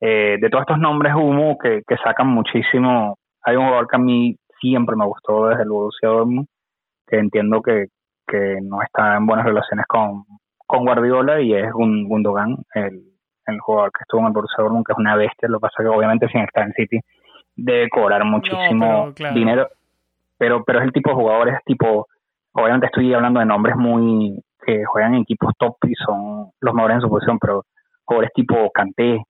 [0.00, 4.00] Eh, de todos estos nombres humo que, que sacan muchísimo, hay un jugador que a
[4.00, 6.46] mí siempre me gustó desde el Borussia Dortmund,
[7.06, 7.86] que entiendo que,
[8.26, 10.24] que no está en buenas relaciones con,
[10.66, 13.02] con Guardiola y es un Gundogan, el,
[13.46, 15.82] el jugador que estuvo en el Borussia Dortmund, que es una bestia, lo que pasa
[15.82, 17.00] que obviamente sin estar en City
[17.56, 19.68] debe cobrar muchísimo dinero,
[20.38, 22.06] pero pero es el tipo de jugador, es tipo,
[22.52, 26.96] obviamente estoy hablando de nombres muy que juegan en equipos top y son los mejores
[26.96, 27.64] en su posición, pero
[28.04, 29.22] jugadores tipo Kanté,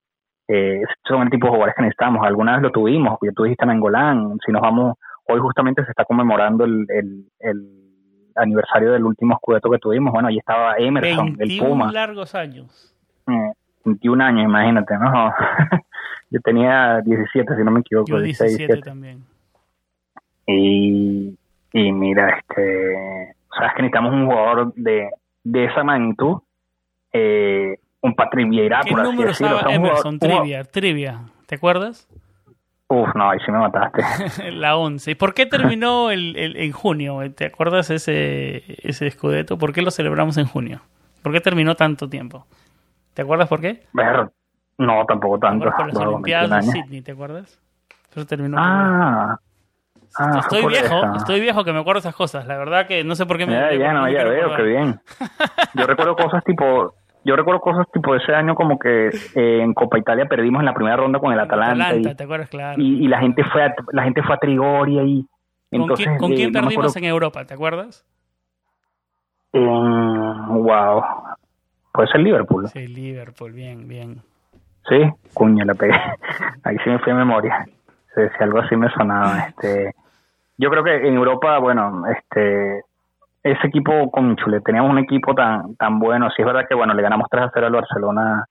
[0.47, 3.79] eh, son el tipo de jugadores que necesitamos, alguna vez lo tuvimos, tú dijiste en
[3.79, 4.95] Golán, si nos vamos,
[5.27, 7.84] hoy justamente se está conmemorando el, el, el
[8.35, 11.91] aniversario del último escudeto que tuvimos, bueno, ahí estaba Emerson, del Puma.
[11.91, 12.93] largos años.
[13.85, 15.33] 21 eh, años, imagínate, ¿no?
[16.29, 18.07] Yo tenía 17, si no me equivoco.
[18.09, 19.23] Yo 17, también.
[20.47, 21.37] Y,
[21.71, 25.09] y mira, este, o sea, es que necesitamos un jugador de,
[25.43, 26.39] de esa magnitud,
[27.13, 29.69] eh, un Patrick Vieira, por así decirlo.
[29.69, 32.07] Emerson, trivia, trivia, ¿te acuerdas?
[32.87, 34.03] Uf, no, ahí sí me mataste.
[34.51, 35.11] la 11.
[35.11, 37.19] ¿Y por qué terminó el, el, en junio?
[37.33, 39.57] ¿Te acuerdas ese, ese escudeto?
[39.57, 40.81] ¿Por qué lo celebramos en junio?
[41.23, 42.45] ¿Por qué terminó tanto tiempo?
[43.15, 43.83] ¿Te acuerdas por qué?
[43.93, 44.29] Ver,
[44.77, 45.71] no, tampoco tanto.
[45.71, 47.59] Por las Olimpiadas de Sydney, ¿te acuerdas?
[48.11, 48.57] Eso terminó.
[48.59, 49.39] Ah.
[50.17, 52.47] Ah, estoy viejo, estoy viejo que me acuerdo esas cosas.
[52.47, 53.53] La verdad que no sé por qué me.
[53.53, 55.01] Ya, ya, no, ya veo, qué bien.
[55.73, 59.97] Yo recuerdo cosas tipo yo recuerdo cosas tipo ese año como que eh, en Copa
[59.97, 62.49] Italia perdimos en la primera ronda con el Atalanta, Atalanta y, ¿te acuerdas?
[62.49, 62.81] Claro.
[62.81, 65.25] y, la gente fue a, la gente fue a Trigoria y
[65.71, 67.43] entonces ¿Con quién, eh, perdimos en Europa?
[67.43, 68.05] ¿Te acuerdas?
[69.53, 71.01] wow
[71.93, 74.21] puede ser Liverpool sí Liverpool bien bien
[74.87, 74.97] sí
[75.33, 75.93] cuño la pegué
[76.63, 77.65] ahí sí me fui a memoria
[78.13, 79.91] si algo así me sonaba este
[80.57, 82.81] yo creo que en Europa bueno este
[83.45, 86.95] ese equipo con Chule, teníamos un equipo tan tan bueno, sí es verdad que bueno,
[86.95, 88.45] le ganamos 3 a 0 al Barcelona,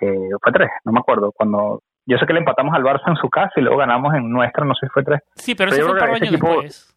[0.00, 3.16] eh, fue 3, no me acuerdo, cuando yo sé que le empatamos al Barça en
[3.16, 5.20] su casa y luego ganamos en nuestra, no sé si fue 3.
[5.34, 6.96] Sí, pero, eso fue un año equipo, después.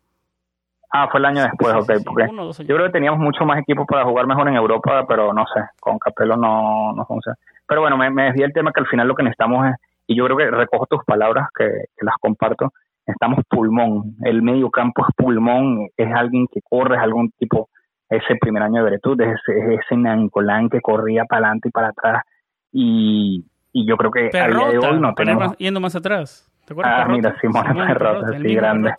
[0.91, 2.27] Ah, fue el año después, ok, porque
[2.63, 5.61] yo creo que teníamos mucho más equipos para jugar mejor en Europa, pero no sé,
[5.79, 7.37] con Capello no, no funciona.
[7.67, 10.15] Pero bueno, me, me desvié el tema que al final lo que necesitamos es, y
[10.15, 12.71] yo creo que recojo tus palabras, que, que las comparto,
[13.05, 17.69] estamos pulmón, el medio campo es pulmón, es alguien que corre, es algún tipo,
[18.09, 21.89] ese primer año de Bretud, es ese, ese Nancolán que corría para adelante y para
[21.89, 22.23] atrás,
[22.71, 25.57] y, y yo creo que a día de hoy no tenemos...
[25.57, 27.05] yendo más atrás, ¿te acuerdas?
[27.05, 28.93] Ah, mira, Simón Perrota, sí, grande,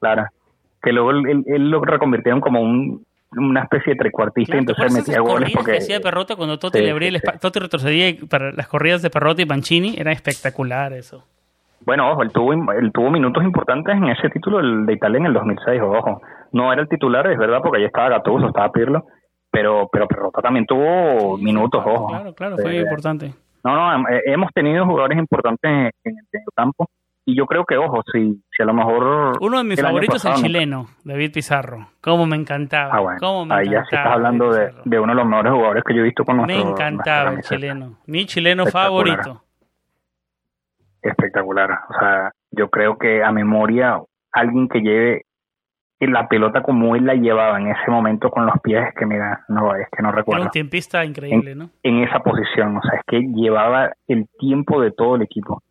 [0.00, 0.26] claro,
[0.80, 5.20] que luego él, él, lo reconvirtieron como un una especie de trecuartista y entonces metía
[5.20, 9.02] goles porque que hacía Perrota cuando Totti le abría el Totti retrocedía para las corridas
[9.02, 11.26] de Perrota y Mancini era espectacular eso
[11.88, 15.32] bueno, ojo, él tuvo, él tuvo minutos importantes en ese título de Italia en el
[15.32, 16.20] 2006, ojo.
[16.52, 19.06] No era el titular, es verdad, porque ahí estaba Gattuso, estaba Pirlo,
[19.50, 22.08] pero pero Perrota también tuvo minutos, ojo.
[22.08, 23.32] Claro, claro, fue eh, importante.
[23.64, 25.70] No, no, eh, hemos tenido jugadores importantes
[26.04, 26.90] en, el campo
[27.24, 29.38] y yo creo que, ojo, si, si a lo mejor...
[29.40, 31.88] Uno de mis favoritos es el chileno, David Pizarro.
[32.02, 32.94] Cómo me encantaba.
[32.94, 35.52] Ah, bueno, ¿Cómo me ahí ya se está hablando de, de, uno de los mejores
[35.52, 37.96] jugadores que yo he visto con nuestro Me encantaba el chileno.
[38.04, 39.47] Mi chileno favorito
[41.02, 41.70] espectacular.
[41.88, 44.00] O sea, yo creo que a memoria,
[44.32, 45.22] alguien que lleve
[46.00, 49.74] la pelota como él la llevaba en ese momento con los pies, que mira, no,
[49.74, 50.42] es que no recuerdo.
[50.42, 51.70] Era un tiempista increíble, en, ¿no?
[51.82, 55.62] En esa posición, o sea, es que llevaba el tiempo de todo el equipo.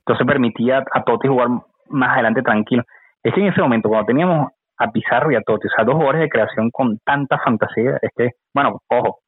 [0.00, 1.48] Entonces permitía a Totti jugar
[1.88, 2.84] más adelante tranquilo.
[3.22, 5.94] Es que en ese momento, cuando teníamos a Pizarro y a Totti, o sea, dos
[5.94, 9.18] jugadores de creación con tanta fantasía, es que, bueno, ojo,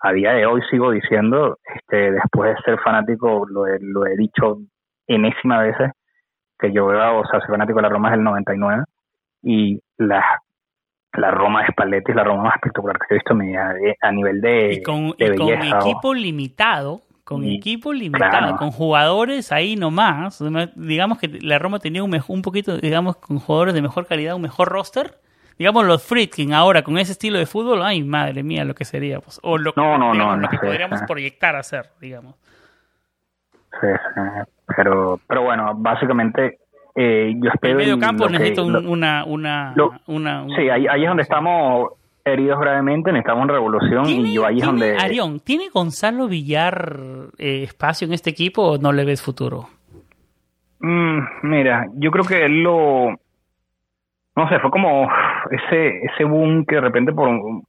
[0.00, 4.16] a día de hoy sigo diciendo, este, después de ser fanático, lo he, lo he
[4.16, 4.58] dicho
[5.06, 5.90] enésima veces,
[6.58, 8.84] que yo veo, o sea, soy fanático de la Roma es el 99,
[9.42, 10.24] y la,
[11.14, 13.34] la Roma de Spalletti es la Roma más espectacular que he visto
[14.00, 20.42] a nivel de, y con, equipo limitado, con equipo limitado, con jugadores ahí nomás,
[20.76, 24.42] digamos que la Roma tenía un, un poquito, digamos, con jugadores de mejor calidad, un
[24.42, 25.18] mejor roster,
[25.58, 29.20] digamos los Friedkin ahora con ese estilo de fútbol, ay madre mía lo que sería,
[29.20, 32.34] pues, o lo, no, no, no, lo que podríamos proyectar a hacer, digamos.
[33.80, 33.88] Sí,
[34.76, 36.58] pero, pero bueno, básicamente
[36.94, 37.78] eh, yo espero...
[37.78, 39.74] El medio campo necesita una, una,
[40.06, 41.92] una, Sí, ahí, ahí es donde estamos
[42.24, 44.96] heridos gravemente, necesitamos una revolución y yo ahí es donde...
[44.96, 46.98] Arión, ¿tiene Gonzalo Villar
[47.38, 49.68] eh, espacio en este equipo o no le ves futuro?
[50.80, 53.10] Mm, mira, yo creo que él lo...
[54.38, 55.10] No sé, fue como
[55.50, 57.62] ese, ese boom que de repente por unos,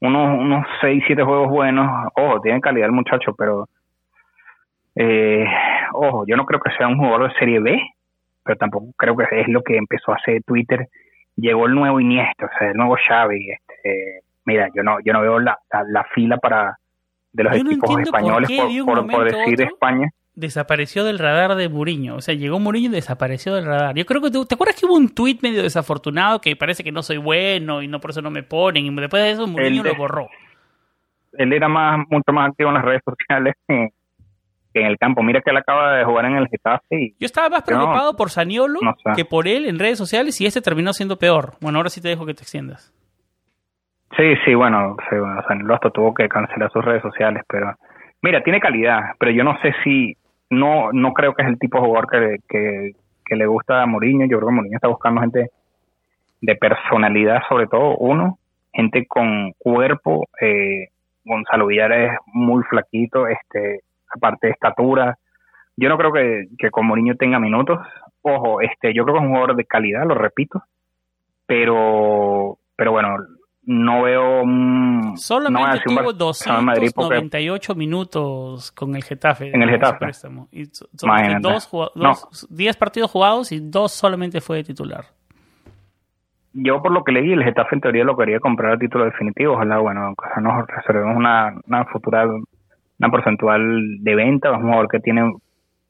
[0.00, 3.68] unos 6, 7 juegos buenos, ojo, tiene calidad el muchacho, pero
[4.94, 5.44] eh,
[5.92, 7.82] ojo, yo no creo que sea un jugador de Serie B,
[8.44, 10.86] pero tampoco creo que es lo que empezó a hacer Twitter.
[11.34, 13.50] Llegó el nuevo Iniesta, o sea, el nuevo Xavi.
[13.50, 16.78] Este, mira, yo no, yo no veo la, la, fila para
[17.32, 18.48] de los equipos españoles
[18.84, 22.16] por, por, decir España desapareció del radar de Mourinho.
[22.16, 23.94] O sea, llegó Mourinho y desapareció del radar.
[23.94, 27.02] Yo creo que te, acuerdas que hubo un tuit medio desafortunado que parece que no
[27.02, 28.86] soy bueno y no por eso no me ponen.
[28.86, 30.28] Y después de eso Mourinho lo borró.
[31.32, 33.54] Él era más mucho más activo en las redes sociales
[34.74, 35.22] en el campo.
[35.22, 37.14] Mira que él acaba de jugar en el Getafe.
[37.18, 38.80] Yo estaba más preocupado por Saniolo
[39.16, 41.54] que por él en redes sociales y este terminó siendo peor.
[41.60, 42.92] Bueno, ahora sí te dejo que te extiendas.
[44.16, 45.16] Sí, sí, bueno, sí,
[45.48, 47.74] Saniolo hasta tuvo que cancelar sus redes sociales, pero
[48.22, 50.16] mira, tiene calidad, pero yo no sé si,
[50.50, 52.08] no no creo que es el tipo de jugador
[52.48, 54.26] que, que, le gusta a Mourinho.
[54.26, 55.50] Yo creo que Mourinho está buscando gente
[56.40, 58.38] de personalidad, sobre todo uno,
[58.72, 60.28] gente con cuerpo.
[60.40, 60.88] Eh,
[61.24, 63.80] Gonzalo Villar es muy flaquito, este
[64.14, 65.18] aparte de estatura.
[65.76, 67.80] Yo no creo que, que con Mourinho tenga minutos.
[68.22, 70.62] Ojo, este, yo creo que es un jugador de calidad, lo repito.
[71.46, 73.16] Pero, pero bueno,
[73.66, 75.16] no veo un...
[75.16, 79.50] Solamente no tuvo 298 minutos con el Getafe.
[79.54, 79.98] En el Getafe.
[79.98, 80.48] Préstamo.
[80.50, 80.64] Y
[81.40, 85.06] dos, dos, 10 partidos jugados y dos solamente fue de titular.
[86.52, 89.54] Yo por lo que leí, el Getafe en teoría lo quería comprar a título definitivo.
[89.54, 94.52] Ojalá, bueno, nos reservemos una, una futura, una porcentual de venta.
[94.52, 95.32] Un jugador que tiene,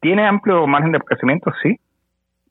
[0.01, 1.79] tiene amplio margen de crecimiento, sí,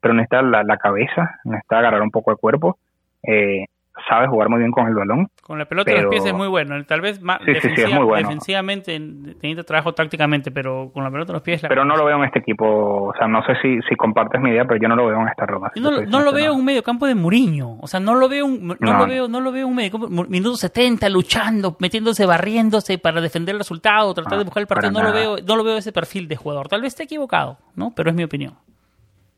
[0.01, 2.77] pero necesita la, la cabeza, necesita agarrar un poco el cuerpo.
[3.23, 3.65] Eh,
[4.08, 5.27] sabe jugar muy bien con el balón.
[5.41, 6.84] Con la pelota en los pies es muy bueno.
[6.86, 11.62] Tal vez más defensivamente necesita trabajo tácticamente, pero con la pelota en los pies...
[11.67, 12.65] pero no lo veo en este equipo.
[13.10, 15.27] O sea, no sé si, si compartes mi idea, pero yo no lo veo en
[15.27, 15.71] esta ronda.
[15.75, 17.77] no, no lo veo en un medio campo de Muriño.
[17.82, 20.08] O sea, no lo veo no, lo veo no lo veo un medio campo...
[20.10, 24.91] Minuto 70 luchando, metiéndose, barriéndose para defender el resultado, tratar de ah, buscar el partido.
[24.91, 26.67] No lo, veo, no lo veo ese perfil de jugador.
[26.67, 27.93] Tal vez esté equivocado, ¿no?
[27.95, 28.56] Pero es mi opinión.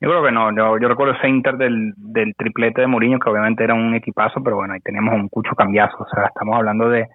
[0.01, 3.29] Yo creo que no, yo, yo recuerdo ese Inter del, del triplete de Mourinho, que
[3.29, 6.89] obviamente era un equipazo, pero bueno, ahí tenemos un cucho cambiazo, o sea, estamos hablando
[6.89, 7.07] de,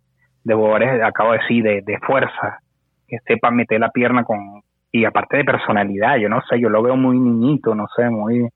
[0.44, 2.60] de jugadores, acabo de decir, de, de fuerza,
[3.06, 6.82] que sepan meter la pierna con, y aparte de personalidad, yo no sé, yo lo
[6.82, 8.48] veo muy niñito, no sé, muy,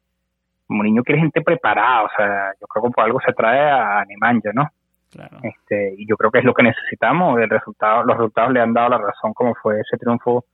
[0.68, 4.50] Mourinho quiere gente preparada, o sea, yo creo que por algo se trae a Nemanja,
[4.54, 4.68] ¿no?
[5.12, 5.38] Claro.
[5.42, 8.72] Este, y yo creo que es lo que necesitamos, el resultado, los resultados le han
[8.72, 10.44] dado la razón como fue ese triunfo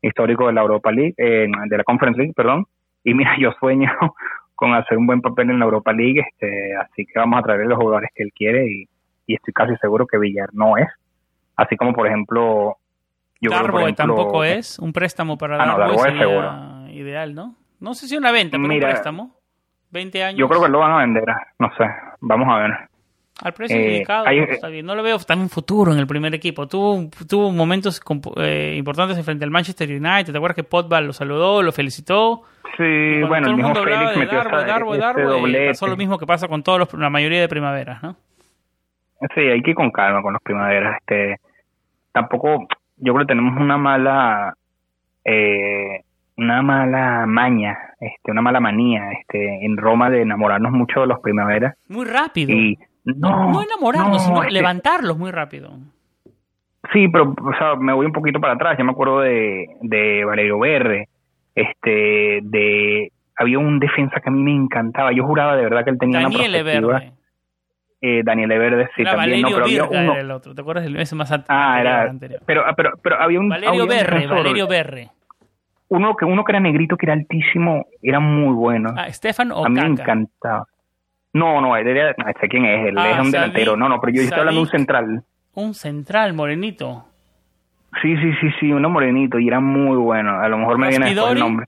[0.00, 2.64] histórico de la Europa League, eh, de la Conference League, perdón,
[3.04, 3.90] y mira, yo sueño
[4.54, 7.66] con hacer un buen papel en la Europa League, este, así que vamos a traer
[7.66, 8.88] los jugadores que él quiere y,
[9.26, 10.88] estoy casi seguro que Villar no es.
[11.54, 12.78] Así como, por ejemplo...
[13.42, 13.50] Yo
[13.94, 17.54] tampoco es un préstamo para ah, Darboe ideal, ¿no?
[17.78, 19.36] No sé si una venta, pero un préstamo.
[19.90, 20.38] 20 años.
[20.38, 21.24] Yo creo que lo van a vender,
[21.58, 21.84] no sé,
[22.20, 22.87] vamos a ver.
[23.42, 24.84] Al precio eh, indicado, está bien.
[24.84, 26.66] No lo veo también futuro en el primer equipo.
[26.66, 28.00] Tuvo, tuvo momentos
[28.36, 30.32] eh, importantes frente al Manchester United.
[30.32, 32.42] ¿Te acuerdas que Potball lo saludó, lo felicitó?
[32.76, 34.94] Sí, bueno, el, mismo Félix metió Darbo,
[35.68, 38.16] Pasó lo mismo que pasa con todos la mayoría de primaveras, ¿no?
[39.34, 40.98] Sí, hay que ir con calma con los primaveras.
[41.00, 41.40] Este,
[42.12, 44.54] tampoco, yo creo que tenemos una mala,
[45.24, 46.02] eh,
[46.36, 51.18] una mala maña, este, una mala manía, este, en Roma de enamorarnos mucho de los
[51.20, 51.76] primaveras.
[51.88, 52.52] Muy rápido.
[52.52, 52.78] Y
[53.16, 55.72] no, no enamorarnos, sino levantarlos muy rápido.
[56.92, 58.76] Sí, pero o sea, me voy un poquito para atrás.
[58.78, 61.08] Yo me acuerdo de, de Valerio Verde,
[61.54, 65.12] este, de había un defensa que a mí me encantaba.
[65.12, 67.12] Yo juraba de verdad que él tenía Daniel una Verde.
[68.00, 69.42] Eh, Daniel Verde, sí, también.
[69.42, 70.12] Valerio no, pero había uno...
[70.12, 70.54] era el otro.
[70.54, 70.86] ¿Te acuerdas?
[70.86, 72.42] Ese más anterior, ah, era, anterior.
[72.46, 73.48] Pero, pero, pero había un...
[73.48, 75.10] Valerio Berre, Valerio Berre.
[75.88, 78.90] Uno que, uno que era negrito, que era altísimo, era muy bueno.
[78.96, 80.66] Ah, Stefan A mí me encantaba.
[81.32, 83.76] No, no, sé quién es, él ah, es un delantero.
[83.76, 85.22] No, no, pero yo estoy hablando de un central.
[85.54, 87.04] Un central, morenito.
[88.02, 90.40] Sí, sí, sí, sí, uno morenito y era muy bueno.
[90.40, 91.66] A lo mejor me viene después el nombre.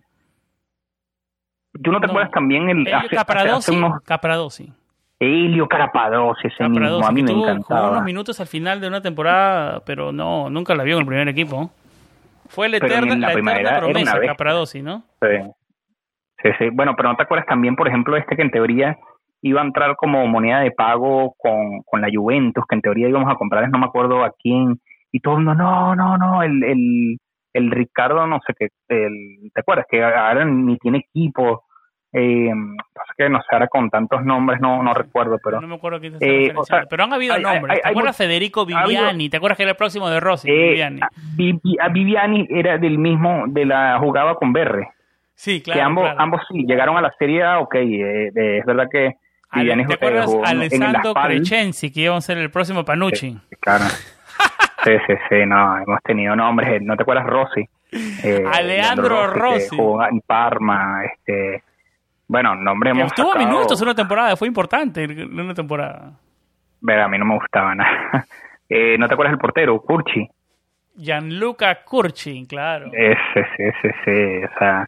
[1.83, 3.77] ¿Tú no te acuerdas también el Elio hace, Capradosi?
[3.77, 4.03] unos...
[4.03, 4.73] Capradosi.
[5.18, 7.81] Elio Carapadosi, ese mismo, a mí me encantaba.
[7.81, 11.07] Jugó unos minutos al final de una temporada, pero no, nunca la vio en el
[11.07, 11.70] primer equipo.
[12.49, 15.05] Fue el eterna, la, eterna promesa, Capradosi, ¿no?
[15.20, 15.37] Sí.
[16.42, 16.64] sí, sí.
[16.73, 18.99] Bueno, pero ¿no te acuerdas también, por ejemplo, este que en teoría
[19.42, 23.33] iba a entrar como moneda de pago con, con la Juventus, que en teoría íbamos
[23.33, 24.81] a comprar, no me acuerdo a quién,
[25.12, 27.18] y todo el mundo, no, no, no, el, el,
[27.53, 29.87] el Ricardo, no sé qué, el, ¿te acuerdas?
[29.90, 31.64] Que ahora ni tiene equipo,
[32.12, 32.50] eh,
[32.92, 35.61] pasa que no sé, ahora con tantos nombres no, no recuerdo, pero...
[35.61, 36.53] No me acuerdo quién eh,
[36.88, 39.31] pero han habido nombres, ¿te acuerdas Federico Viviani?
[39.31, 40.50] ¿Te acuerdas que era el próximo de Rossi?
[40.50, 41.00] Eh, Viviani.
[41.81, 44.88] A, Viviani era del mismo, de la jugaba con Berre.
[45.35, 45.79] Sí, claro.
[45.79, 49.14] Que ambos, ambos sí, llegaron a la serie ok, eh, es verdad que
[49.53, 53.33] ¿Te acuerdas Alessandro Crescenzi, que iba a ser el próximo Panucci?
[53.33, 53.85] Sí, claro.
[54.85, 57.69] sí, sí, sí, no, hemos tenido nombres, ¿no te acuerdas Rossi?
[57.93, 59.77] Eh, Alejandro Rossi.
[59.77, 61.65] Jugó en Parma, este...
[62.29, 66.13] Bueno, nombre hemos Estuvo minutos en una temporada, fue importante en una temporada.
[66.85, 68.27] Pero a mí no me gustaba nada.
[68.73, 70.31] Eh, ¿No te acuerdas del portero, Curchi?
[70.95, 72.89] Gianluca Curchi, claro.
[72.93, 74.87] Ese, sí, sí, sí, o sea...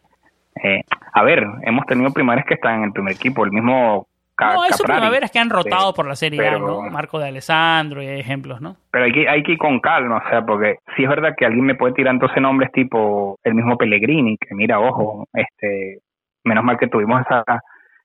[0.63, 4.07] Eh, a ver, hemos tenido primares que están en el primer equipo, el mismo
[4.39, 6.81] no, hay primaveras que han rotado por la Serie A, ¿no?
[6.89, 8.75] Marco de Alessandro y hay ejemplos, ¿no?
[8.91, 11.45] Pero hay que, hay que ir con calma, o sea, porque si es verdad que
[11.45, 15.99] alguien me puede tirar entonces nombres tipo el mismo Pellegrini, que mira, ojo, este,
[16.43, 17.43] menos mal que tuvimos esa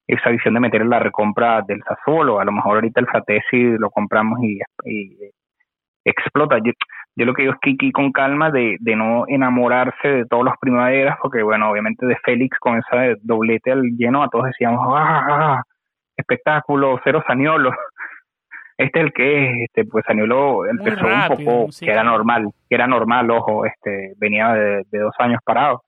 [0.08, 3.76] esa visión de meter en la recompra del Sassuolo, a lo mejor ahorita el Fratesi
[3.78, 4.58] lo compramos y,
[6.02, 6.56] explota.
[6.64, 6.72] Yo,
[7.14, 10.44] yo, lo que digo es que ir con calma de, de no enamorarse de todos
[10.46, 14.80] los primaveras, porque bueno, obviamente de Félix con esa doblete al lleno a todos decíamos,
[14.96, 15.62] ah, ah, ah"
[16.18, 17.70] espectáculo, cero Saniolo.
[18.80, 22.76] Este es el que es, este, pues Saniolo empezó un poco, que era normal, que
[22.76, 25.82] era normal, ojo, este, venía de, dos años parado,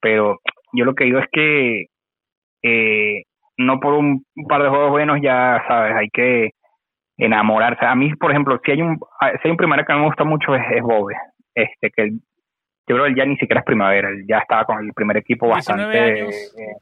[0.00, 0.38] pero
[0.72, 1.86] yo lo que digo es que
[2.62, 3.24] eh,
[3.56, 6.50] no por un, par de juegos buenos ya, sabes, hay que
[7.16, 7.84] enamorarse.
[7.84, 10.54] A mí, por ejemplo, si hay un, si hay un primavera que me gusta mucho
[10.54, 11.16] es, es Bobe,
[11.56, 14.78] este, que yo creo que él ya ni siquiera es primavera, él ya estaba con
[14.78, 16.20] el primer equipo bastante...
[16.20, 16.76] Eh,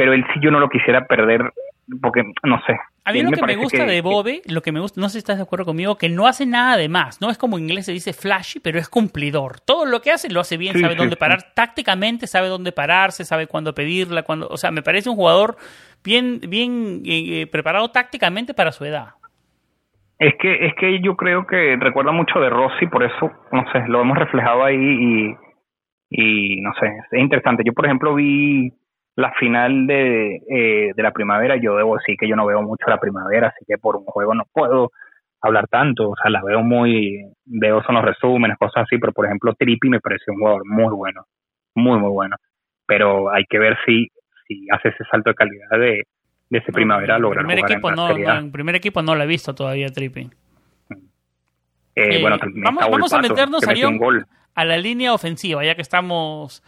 [0.00, 1.52] pero él sí yo no lo quisiera perder
[2.00, 2.78] porque no sé.
[3.04, 5.18] A mí lo que me gusta de Bobe, lo que me gusta, no sé si
[5.18, 7.20] estás de acuerdo conmigo, que no hace nada de más.
[7.20, 9.60] No es como en inglés se dice flashy, pero es cumplidor.
[9.60, 11.52] Todo lo que hace lo hace bien, sabe dónde parar.
[11.54, 15.56] Tácticamente sabe dónde pararse, sabe cuándo pedirla, cuando, o sea, me parece un jugador
[16.04, 19.14] bien, bien eh, eh, preparado tácticamente para su edad.
[20.18, 23.88] Es que, es que yo creo que recuerda mucho de Rossi, por eso, no sé,
[23.88, 25.34] lo hemos reflejado ahí y,
[26.10, 27.62] y no sé, es interesante.
[27.64, 28.70] Yo, por ejemplo, vi
[29.20, 32.86] la final de, eh, de la primavera, yo debo decir que yo no veo mucho
[32.88, 34.90] la primavera, así que por un juego no puedo
[35.42, 39.26] hablar tanto, o sea, la veo muy, veo son los resúmenes, cosas así, pero por
[39.26, 41.24] ejemplo Trippi me parece un jugador muy bueno,
[41.74, 42.36] muy, muy bueno,
[42.86, 44.08] pero hay que ver si,
[44.46, 46.02] si hace ese salto de calidad de,
[46.50, 49.88] de ese primavera no, primer equipo no, en primer equipo no lo he visto todavía
[49.88, 50.28] Trippi.
[51.94, 53.62] Eh, eh, bueno, vamos, vamos a meternos
[54.54, 56.62] a la línea ofensiva, ya que estamos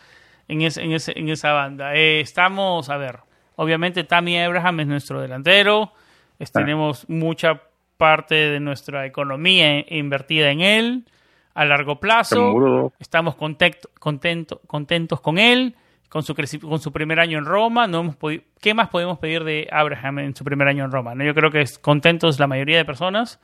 [0.53, 1.94] en, en, esa banda.
[1.94, 3.20] Eh, estamos, a ver,
[3.57, 5.92] obviamente Tammy Abraham es nuestro delantero,
[6.53, 7.62] tenemos mucha
[7.96, 11.05] parte de nuestra economía invertida en él
[11.55, 13.90] a largo plazo, estamos contento,
[14.66, 15.76] contentos con él,
[16.09, 18.16] con su, con su primer año en Roma, no hemos
[18.61, 21.14] ¿qué más podemos pedir de Abraham en su primer año en Roma?
[21.14, 21.24] ¿No?
[21.24, 23.40] Yo creo que es contentos la mayoría de personas.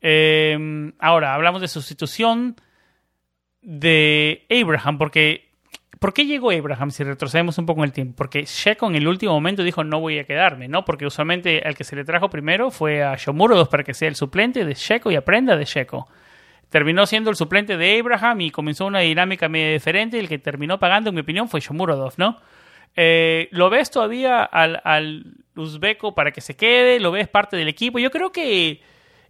[0.00, 2.56] Eh, ahora, hablamos de sustitución
[3.62, 5.47] de Abraham, porque
[5.98, 8.14] ¿Por qué llegó Abraham si retrocedemos un poco en el tiempo?
[8.16, 10.84] Porque Sheko en el último momento dijo no voy a quedarme, ¿no?
[10.84, 14.14] Porque usualmente el que se le trajo primero fue a Shomurodov para que sea el
[14.14, 16.06] suplente de Sheko y aprenda de Sheko.
[16.68, 20.78] Terminó siendo el suplente de Abraham y comenzó una dinámica medio diferente el que terminó
[20.78, 22.38] pagando, en mi opinión, fue Shomurodov, ¿no?
[22.94, 25.24] Eh, ¿Lo ves todavía al, al
[25.56, 27.00] uzbeco para que se quede?
[27.00, 27.98] ¿Lo ves parte del equipo?
[27.98, 28.82] Yo creo que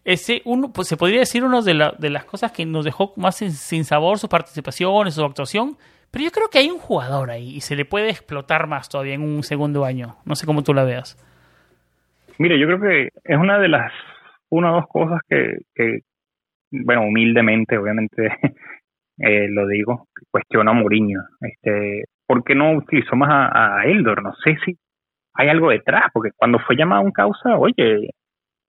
[0.05, 3.37] ese uno, pues, se podría decir una de, de las cosas que nos dejó más
[3.37, 5.77] sin, sin sabor su participación, su actuación,
[6.11, 9.15] pero yo creo que hay un jugador ahí y se le puede explotar más todavía
[9.15, 10.17] en un segundo año.
[10.25, 11.17] No sé cómo tú la veas.
[12.39, 13.93] Mire, yo creo que es una de las,
[14.49, 16.01] una o dos cosas que,
[16.71, 18.29] bueno, humildemente, obviamente,
[19.19, 21.21] eh, lo digo, cuestiono a Mourinho.
[21.41, 24.23] Este, ¿Por qué no utilizó más a, a, Eldor?
[24.23, 24.79] No sé si
[25.35, 28.11] hay algo detrás, porque cuando fue llamado a un causa, oye,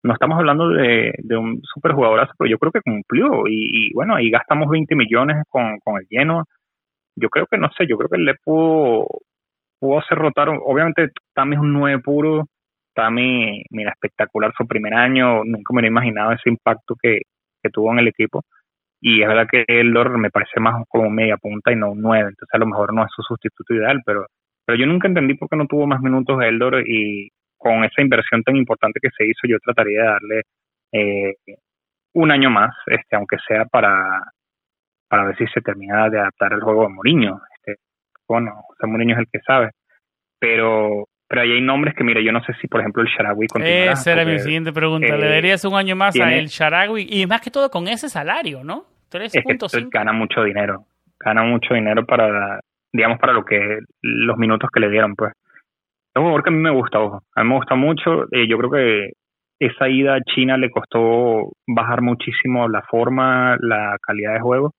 [0.03, 3.47] no estamos hablando de, de un superjugadorazo, pero yo creo que cumplió.
[3.47, 6.45] Y, y, bueno, ahí gastamos 20 millones con, con el lleno
[7.20, 9.07] yo creo que no sé, yo creo que él le pudo,
[9.80, 12.47] pudo hacer rotar, obviamente Tami es un 9 puro,
[12.93, 17.22] Tami, mira, espectacular su primer año, nunca me hubiera imaginado ese impacto que,
[17.61, 18.43] que tuvo en el equipo,
[19.01, 22.30] y es verdad que Eldor me parece más como media punta y no un 9,
[22.30, 24.26] entonces a lo mejor no es su sustituto ideal, pero,
[24.65, 28.43] pero yo nunca entendí por qué no tuvo más minutos Eldor y con esa inversión
[28.43, 30.41] tan importante que se hizo, yo trataría de darle
[30.93, 31.36] eh,
[32.13, 34.22] un año más, este, aunque sea para,
[35.10, 37.41] para ver si se termina de adaptar al juego de Mourinho.
[37.55, 37.82] Este,
[38.28, 39.72] bueno, o sea, Mourinho es el que sabe.
[40.39, 43.47] Pero pero ahí hay nombres que, mira, yo no sé si, por ejemplo, el Sharawi
[43.47, 43.91] continuará.
[43.91, 45.16] Esa era mi siguiente pregunta.
[45.16, 47.07] ¿Le eh, darías un año más a el Sharawi?
[47.07, 48.86] Y más que todo con ese salario, ¿no?
[49.12, 49.89] 3.5.
[49.91, 50.86] Gana mucho dinero.
[51.20, 52.60] Gana mucho dinero para,
[52.91, 55.32] digamos, para lo que los minutos que le dieron, pues.
[55.32, 57.22] Es un jugador que a mí me gusta, ojo.
[57.36, 58.24] A mí me gusta mucho.
[58.32, 59.12] Eh, yo creo que
[59.60, 64.74] esa ida a China le costó bajar muchísimo la forma, la calidad de juego.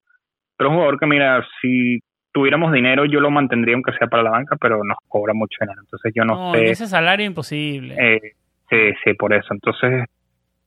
[0.61, 1.97] Pero un jugador que, mira, si
[2.31, 5.81] tuviéramos dinero, yo lo mantendría aunque sea para la banca, pero nos cobra mucho dinero.
[5.81, 6.69] Entonces yo no, sé.
[6.69, 7.95] ese salario imposible.
[7.97, 8.33] Eh,
[8.69, 9.55] sí, sí, por eso.
[9.55, 10.05] Entonces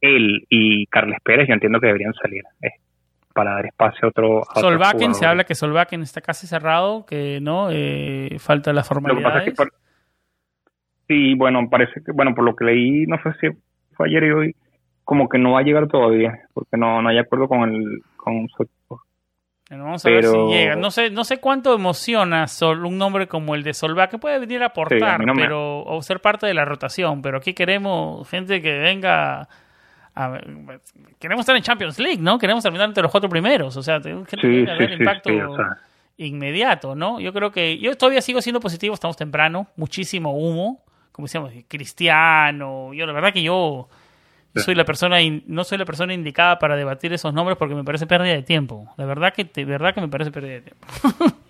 [0.01, 2.43] él y Carles Pérez yo entiendo que deberían salir.
[2.61, 2.71] Eh,
[3.33, 4.43] para dar espacio a otro.
[4.51, 9.45] A Solbakken, se habla que Solbakken está casi cerrado, que no, eh, falta la formalidad.
[11.07, 13.57] sí, bueno, parece que, bueno, por lo que leí, no sé si
[13.93, 14.57] fue ayer y hoy,
[15.05, 18.49] como que no va a llegar todavía, porque no, no hay acuerdo con el con
[18.49, 18.67] su
[19.83, 20.77] vamos a ver si llega.
[20.77, 22.47] No sé, no sé cuánto emociona
[22.85, 26.47] un nombre como el de Solva, que puede venir a aportar, pero o ser parte
[26.47, 27.23] de la rotación.
[27.23, 29.49] Pero aquí queremos gente que venga.
[30.17, 30.39] A,
[31.19, 32.39] queremos estar en Champions League, ¿no?
[32.39, 33.77] Queremos terminar entre los cuatro primeros.
[33.77, 35.31] O sea, gente que a ver impacto
[36.17, 37.19] inmediato, ¿no?
[37.21, 38.95] Yo creo que yo todavía sigo siendo positivo.
[38.95, 42.93] Estamos temprano, muchísimo humo, como decíamos, cristiano.
[42.95, 43.89] Yo la verdad que yo
[44.55, 48.07] soy la persona no soy la persona indicada para debatir esos nombres porque me parece
[48.07, 48.87] pérdida de tiempo.
[48.97, 50.87] De verdad que de verdad que me parece pérdida de tiempo.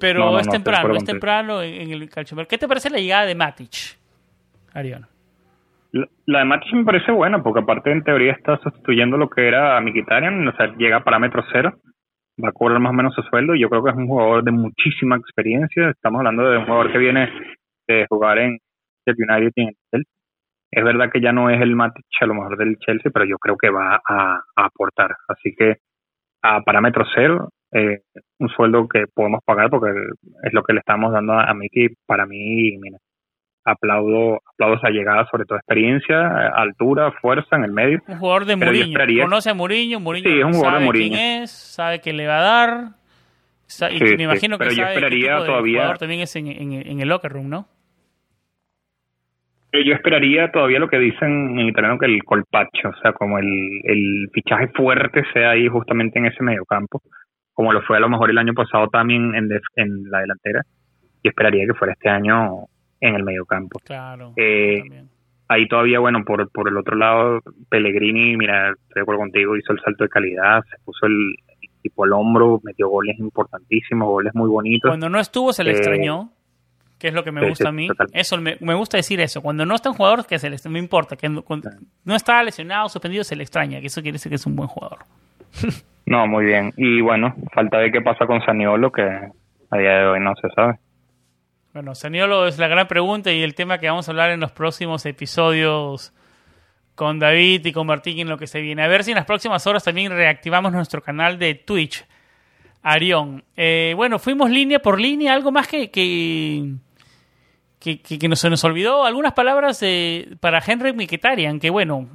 [0.00, 2.36] Pero es temprano, es temprano en, el calcio.
[2.46, 3.96] ¿Qué te parece la llegada de Matic,
[4.72, 5.06] Ariano?
[5.92, 9.80] La, de Matic me parece buena porque aparte en teoría está sustituyendo lo que era
[9.80, 11.72] Mikitarian, o sea, llega a parámetro cero,
[12.42, 14.44] va a cobrar más o menos su sueldo y yo creo que es un jugador
[14.44, 15.90] de muchísima experiencia.
[15.90, 17.32] Estamos hablando de un jugador que viene
[17.88, 18.58] de jugar en
[19.06, 20.04] el United y en el
[20.70, 23.36] es verdad que ya no es el Matic a lo mejor del Chelsea, pero yo
[23.38, 25.16] creo que va a, aportar.
[25.28, 25.76] Así que
[26.42, 28.00] a parámetro cero, eh,
[28.38, 29.90] un sueldo que podemos pagar porque
[30.44, 31.88] es lo que le estamos dando a, a Miki.
[32.06, 32.98] Para mí, mira,
[33.64, 38.00] aplaudo, aplaudo esa llegada, sobre todo experiencia, altura, fuerza en el medio.
[38.06, 39.24] Un jugador de Mourinho.
[39.24, 42.26] Conoce a Mourinho, Mourinho sí, es un jugador sabe de quién es, sabe que le
[42.26, 42.88] va a dar.
[43.92, 46.36] Y me imagino que pero yo sabe esperaría qué tipo de todavía- jugador también es
[46.36, 47.68] en, en- en el locker room, ¿no?
[49.72, 53.80] Yo esperaría todavía lo que dicen en italiano que el colpaccio, o sea, como el,
[53.84, 57.02] el fichaje fuerte sea ahí justamente en ese mediocampo,
[57.52, 60.62] como lo fue a lo mejor el año pasado también en, def- en la delantera,
[61.22, 62.64] y esperaría que fuera este año
[63.00, 63.78] en el mediocampo.
[63.84, 64.32] Claro.
[64.36, 64.82] Eh.
[65.50, 67.40] Ahí todavía, bueno, por, por el otro lado,
[67.70, 71.14] Pellegrini, mira, estoy de acuerdo contigo, hizo el salto de calidad, se puso el,
[71.62, 74.90] el tipo al hombro, metió goles importantísimos, goles muy bonitos.
[74.90, 76.32] Cuando no estuvo se le Eh, extrañó,
[76.98, 77.88] que es lo que me sí, gusta sí, a mí.
[77.88, 78.08] total.
[78.12, 79.40] Eso me, me gusta decir eso.
[79.40, 81.70] Cuando no están jugadores que se les no me importa, que no, cuando
[82.04, 84.68] no está lesionado, suspendido, se le extraña, que eso quiere decir que es un buen
[84.68, 84.98] jugador.
[86.08, 86.72] No, muy bien.
[86.78, 90.48] Y bueno, falta ver qué pasa con Saniolo, que a día de hoy no se
[90.54, 90.78] sabe.
[91.74, 94.50] Bueno, Saniolo es la gran pregunta y el tema que vamos a hablar en los
[94.50, 96.14] próximos episodios
[96.94, 98.82] con David y con Martín en lo que se viene.
[98.82, 102.06] A ver si en las próximas horas también reactivamos nuestro canal de Twitch.
[102.82, 103.44] Arión.
[103.54, 105.34] Eh, bueno, fuimos línea por línea.
[105.34, 106.72] Algo más que, que,
[107.80, 109.04] que, que- que nos, se nos olvidó.
[109.04, 112.08] Algunas palabras eh, para Henry Mkhitaryan, que bueno,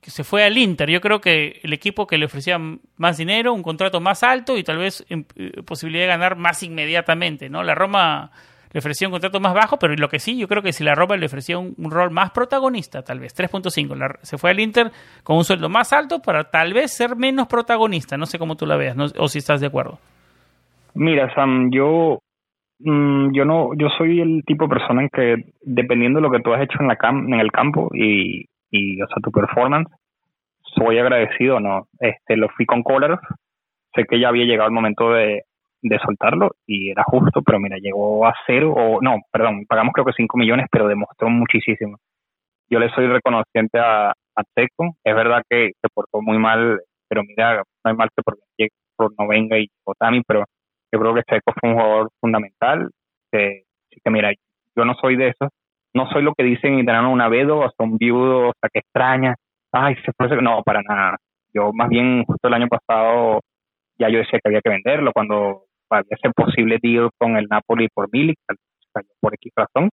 [0.00, 0.90] que se fue al Inter.
[0.90, 2.58] Yo creo que el equipo que le ofrecía
[2.98, 6.62] más dinero, un contrato más alto y tal vez em, eh, posibilidad de ganar más
[6.62, 7.62] inmediatamente, ¿no?
[7.62, 8.30] La Roma
[8.72, 10.94] le ofrecía un contrato más bajo, pero lo que sí, yo creo que si la
[10.96, 14.58] Roma le ofrecía un, un rol más protagonista, tal vez 3.5, la- se fue al
[14.60, 14.90] Inter
[15.22, 18.16] con un sueldo más alto para tal vez ser menos protagonista.
[18.18, 19.98] No sé cómo tú la veas, no- o si estás de acuerdo.
[20.94, 22.18] Mira, Sam, yo
[22.78, 26.52] yo no yo soy el tipo de persona en que dependiendo de lo que tú
[26.52, 29.88] has hecho en la cam en el campo y, y o sea tu performance
[30.76, 33.20] soy agradecido no este lo fui con Kolarov
[33.94, 35.44] sé que ya había llegado el momento de,
[35.84, 40.06] de soltarlo y era justo pero mira llegó a cero o no perdón pagamos creo
[40.06, 41.98] que 5 millones pero demostró muchísimo.
[42.70, 47.56] Yo le soy reconociente a, a es verdad que se portó muy mal pero mira
[47.56, 48.38] no hay mal que por,
[48.96, 50.44] por no venga y llegó Tami pero
[50.94, 52.90] yo creo que Checo fue un jugador fundamental.
[53.32, 53.64] Que,
[54.06, 54.32] mira,
[54.76, 55.50] yo no soy de esos.
[55.92, 58.80] No soy lo que dicen en italiano una vedo, o un viudo, o sea, que
[58.80, 59.34] extraña.
[59.72, 60.28] Ay, se fue.
[60.42, 61.16] No, para nada.
[61.52, 63.40] Yo más bien, justo el año pasado,
[63.98, 67.88] ya yo decía que había que venderlo cuando había ese posible deal con el Napoli
[67.94, 68.38] por Milik,
[69.20, 69.88] por X razón.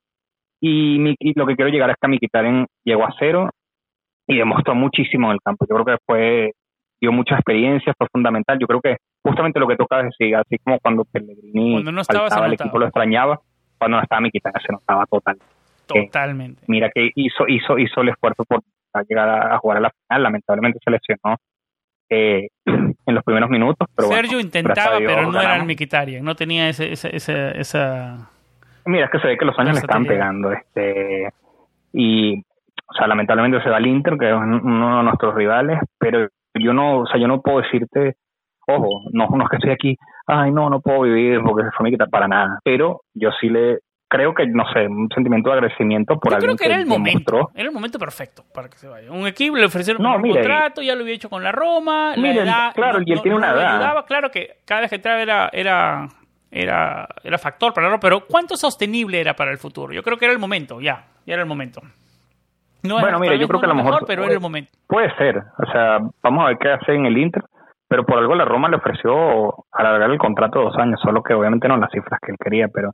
[0.60, 3.50] Y, mi- lo que quiero llegar es que Mkhitaryan llegó a cero
[4.28, 5.66] y demostró muchísimo en el campo.
[5.70, 6.52] Yo creo que fue
[7.02, 8.58] dio mucha experiencia, fue fundamental.
[8.60, 12.22] Yo creo que justamente lo que toca decir, así como cuando Pellegrini Cuando no estaba,
[12.30, 13.40] faltaba, el equipo lo extrañaba,
[13.78, 15.38] cuando no estaba Mkhitaryan se notaba total.
[15.88, 16.62] Totalmente.
[16.68, 18.62] Mira que hizo hizo hizo el esfuerzo por
[19.10, 21.36] llegar a, a jugar a la final, lamentablemente se lesionó
[22.10, 25.66] eh, en los primeros minutos, pero Sergio intentaba, Dios pero no era el.
[25.66, 28.30] Mkhitaryan, no tenía ese, ese- ese- esa...
[28.86, 30.52] Mira, es que se ve que los años le están pegando.
[30.52, 31.30] este
[31.94, 36.28] Y, o sea, lamentablemente se va al Inter, que es uno de nuestros rivales, pero
[36.60, 38.16] yo no, o sea, yo no puedo decirte,
[38.68, 39.98] ojo, no, no es que estoy aquí,
[40.28, 43.50] ay, no, no puedo vivir porque se fue mi quitar para nada, pero yo sí
[43.50, 46.86] le creo que, no sé, un sentimiento de agradecimiento por Yo creo que era el
[46.86, 49.10] momento, era el momento perfecto para que se vaya.
[49.10, 52.12] Un equipo le ofrecieron No, un mire, contrato, ya lo había hecho con la Roma,
[52.18, 53.76] la Mire, edad claro, y él tiene una edad.
[53.76, 54.06] ayudaba.
[54.06, 56.10] Claro que cada vez que entraba era, era,
[56.52, 59.94] era, era factor para la Roma, pero ¿cuánto sostenible era para el futuro?
[59.94, 61.82] Yo creo que era el momento, ya, ya era el momento.
[62.84, 64.72] No Bueno, mira, yo creo que a lo mejor mejor, pero era el momento.
[64.88, 67.44] Puede ser, o sea, vamos a ver qué hace en el Inter,
[67.88, 71.68] pero por algo la Roma le ofreció alargar el contrato dos años, solo que obviamente
[71.68, 72.94] no las cifras que él quería, pero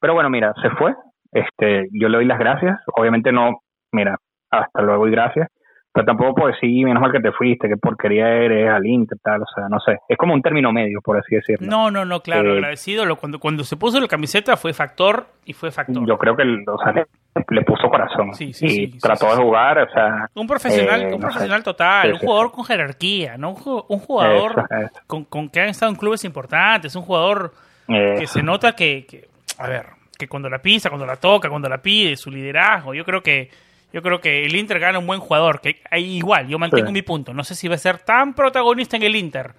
[0.00, 0.94] pero bueno, mira, se fue,
[1.32, 3.60] este, yo le doy las gracias, obviamente no,
[3.92, 4.16] mira,
[4.50, 5.48] hasta luego y gracias,
[5.92, 9.42] pero tampoco puedo decir, menos mal que te fuiste, qué porquería eres al Inter, tal,
[9.42, 11.66] o sea, no sé, es como un término medio, por así decirlo.
[11.68, 13.04] No, no, no, claro, Eh, agradecido.
[13.04, 16.06] Lo, cuando, cuando se puso la camiseta fue factor y fue factor.
[16.06, 17.06] Yo creo que o sea, le,
[17.50, 21.04] le puso corazón Sí, sí, y sí, trató de jugar, o sea, Un profesional, Eh,
[21.06, 21.32] un no sé.
[21.32, 23.50] profesional total, un jugador con jerarquía, ¿no?
[23.50, 25.00] Un, ju- un jugador Eso, eso.
[25.06, 27.54] Con, con que ha estado en clubes importantes, un jugador
[27.88, 29.28] eh, que se nota que, que,
[29.58, 29.86] a ver,
[30.18, 33.50] que cuando la pisa, cuando la toca, cuando la pide, su liderazgo, yo creo que
[33.92, 36.92] yo creo que el Inter gana un buen jugador, que igual, yo mantengo Sí.
[36.92, 39.52] mi punto, no sé si va a ser tan protagonista en el Inter.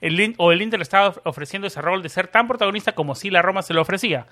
[0.00, 3.30] El, o el Inter le estaba ofreciendo ese rol de ser tan protagonista como si
[3.30, 4.26] la Roma se lo ofrecía.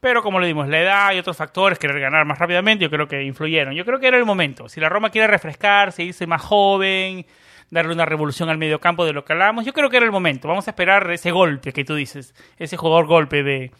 [0.00, 3.06] Pero como le dimos, la edad y otros factores, querer ganar más rápidamente, yo creo
[3.06, 3.74] que influyeron.
[3.74, 4.68] Yo creo que era el momento.
[4.68, 7.24] Si la Roma quiere refrescarse, irse más joven,
[7.70, 10.48] darle una revolución al mediocampo de lo que hablamos, yo creo que era el momento.
[10.48, 13.70] Vamos a esperar ese golpe que tú dices, ese jugador golpe de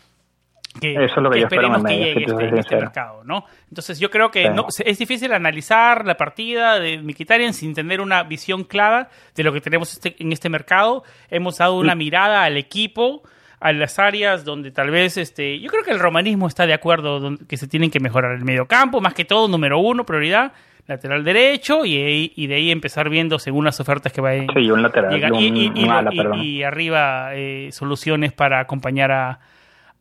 [0.81, 3.45] que, Eso es lo que yo en esperemos que llegue este, en este mercado, ¿no?
[3.69, 4.49] Entonces yo creo que Sí.
[4.55, 9.53] no, es difícil analizar la partida de Mkhitaryan sin tener una visión clara de lo
[9.53, 11.05] que tenemos este- en este mercado.
[11.31, 13.23] Hemos dado una mirada al equipo,
[13.61, 17.21] a las áreas donde tal vez, este, yo creo que el romanismo está de acuerdo
[17.21, 20.53] donde- que se tienen que mejorar el mediocampo, más que todo, número uno, prioridad,
[20.89, 24.83] lateral derecho, y, y de ahí empezar viendo según las ofertas que vayan Sí, un
[24.83, 29.39] lateral, un, y, y- y arriba eh, soluciones para acompañar a,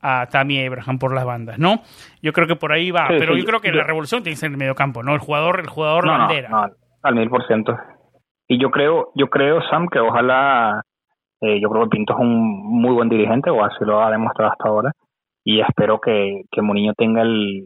[0.02, 1.82] a Tammy Abraham por las bandas, ¿no?
[2.22, 4.24] Yo creo que por ahí va, Sí, pero sí, yo creo que yo- la revolución
[4.24, 5.14] tiene que ser en el medio campo, ¿no?
[5.14, 6.50] El jugador, el jugador no, bandera.
[6.50, 6.66] no,
[7.04, 7.78] al mil por ciento.
[8.48, 10.82] Y yo creo, yo creo, Sam, que ojalá,
[11.42, 14.52] eh, yo creo que Pinto es un muy buen dirigente, o así lo ha demostrado
[14.52, 14.92] hasta ahora,
[15.44, 17.66] y espero que, que Mourinho tenga el,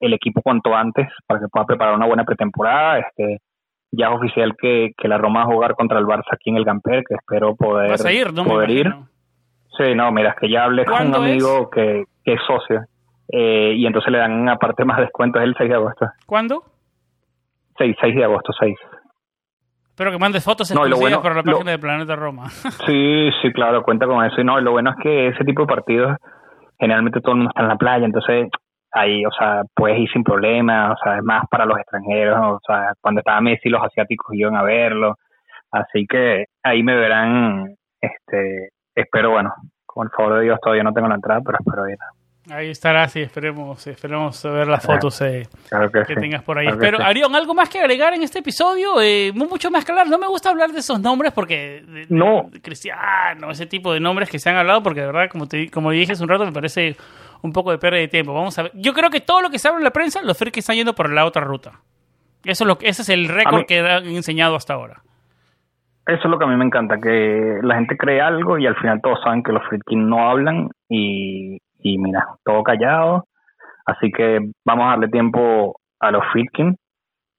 [0.00, 2.98] el equipo cuanto antes para que pueda preparar una buena pretemporada.
[2.98, 3.38] Este,
[3.92, 6.56] ya es oficial que, que la Roma va a jugar contra el Barça aquí en
[6.56, 8.44] el Gamper, que espero poder, Vas a ir, ¿no?
[8.44, 8.86] Poder ir.
[8.86, 9.08] imagino.
[9.76, 12.82] Sí, no, mira, es que ya hablé con un ¿Cuándo amigo que, que es socio,
[13.28, 16.06] eh, y entonces le dan aparte más descuentos el 6 de agosto.
[16.26, 16.62] ¿Cuándo?
[17.78, 18.76] 6, 6 de agosto, 6.
[19.90, 22.16] Espero que mandes fotos No, y lo exclusivas bueno- para la lo- página de Planeta
[22.16, 22.44] Roma.
[22.86, 24.40] Sí, sí, claro, cuenta con eso.
[24.40, 26.16] Y no, lo bueno es que ese tipo de partidos,
[26.78, 28.48] generalmente todo el mundo está en la playa, entonces
[28.92, 32.60] ahí, o sea, puedes ir sin problema, o sea, es más para los extranjeros, o
[32.66, 35.16] sea, cuando estaba Messi los asiáticos iban a verlo,
[35.72, 39.52] así que ahí me verán, este, espero, bueno,
[39.86, 41.96] con el favor de Dios todavía no tengo la entrada, pero espero ir.
[42.50, 46.20] Ahí estará, sí, esperemos, esperemos ver las fotos eh, Claro que, que sí.
[46.20, 46.66] tengas por ahí.
[46.66, 47.04] claro que Pero, sí.
[47.04, 49.00] Arión, ¿algo más que agregar en este episodio?
[49.00, 50.10] Eh, mu- mucho más claro.
[50.10, 51.82] No me gusta hablar de esos nombres porque...
[51.88, 52.50] de- No.
[52.50, 55.70] de Cristiano, ese tipo de nombres que se han hablado, porque de verdad, como, te,
[55.70, 56.96] como dije hace un rato, me parece
[57.40, 58.34] un poco de pérdida de tiempo.
[58.34, 58.72] Vamos a ver.
[58.74, 60.94] Yo creo que todo lo que se habla en la prensa, los frikis están yendo
[60.94, 61.80] por la otra ruta.
[62.44, 65.02] Eso es lo que, ese es el récord que han enseñado hasta ahora.
[66.06, 68.76] Eso es lo que a mí me encanta, que la gente cree algo y al
[68.76, 73.24] final todos saben que los Friedkin no hablan y, y mira, todo callado.
[73.86, 76.76] Así que vamos a darle tiempo a los Friedkin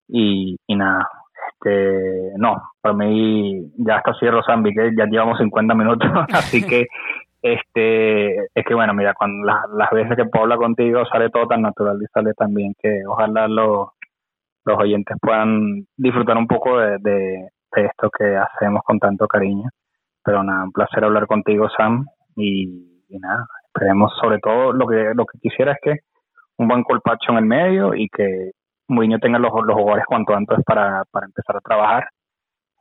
[0.08, 1.08] y, y nada,
[1.66, 6.88] este, no, para mí ya está cierro Zambi, que ya llevamos 50 minutos, así que
[7.42, 11.48] este es que bueno, mira, cuando las, las veces que puedo hablar contigo sale todo
[11.48, 13.90] tan natural y sale tan bien que ojalá los,
[14.66, 19.70] los oyentes puedan disfrutar un poco de, de, de esto que hacemos con tanto cariño.
[20.24, 22.06] Pero nada, un placer hablar contigo, Sam,
[22.36, 22.64] y,
[23.10, 26.00] y nada, esperemos sobre todo lo que lo que quisiera es que
[26.58, 28.52] un buen colpacho en el medio y que
[28.88, 32.08] Mourinho tenga los, los jugadores cuanto antes para, para empezar a trabajar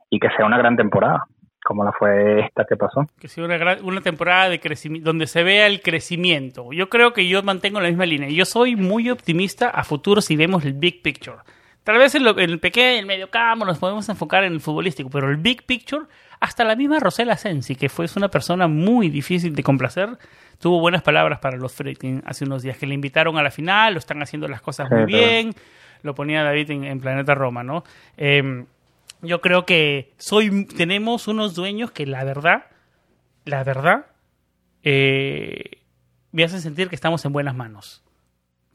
[0.09, 1.25] y que sea una gran temporada,
[1.63, 3.05] como la fue esta que pasó.
[3.19, 6.71] Que sea una, gran- una temporada de crecimiento, donde se vea el crecimiento.
[6.71, 8.29] Yo creo que yo mantengo la misma línea.
[8.29, 11.37] Yo soy muy optimista a futuro si vemos el big picture.
[11.85, 14.59] Tal vez en, lo- en el pequeño, en el mediocampo nos podemos enfocar en el
[14.59, 16.05] futbolístico, pero el big picture,
[16.41, 20.17] hasta la misma Rosela Sensi, que fue es una persona muy difícil de complacer,
[20.59, 23.93] tuvo buenas palabras para los Friedkin hace unos días, que le invitaron a la final,
[23.93, 25.53] lo están haciendo las cosas muy bien,
[26.03, 27.83] lo ponía David en, en Planeta Roma, ¿no?
[28.17, 28.65] Em,
[29.21, 32.65] yo creo que soy tenemos unos dueños que la verdad,
[33.45, 34.07] la verdad,
[34.83, 35.81] eh,
[36.31, 38.03] me hacen sentir que estamos en buenas manos.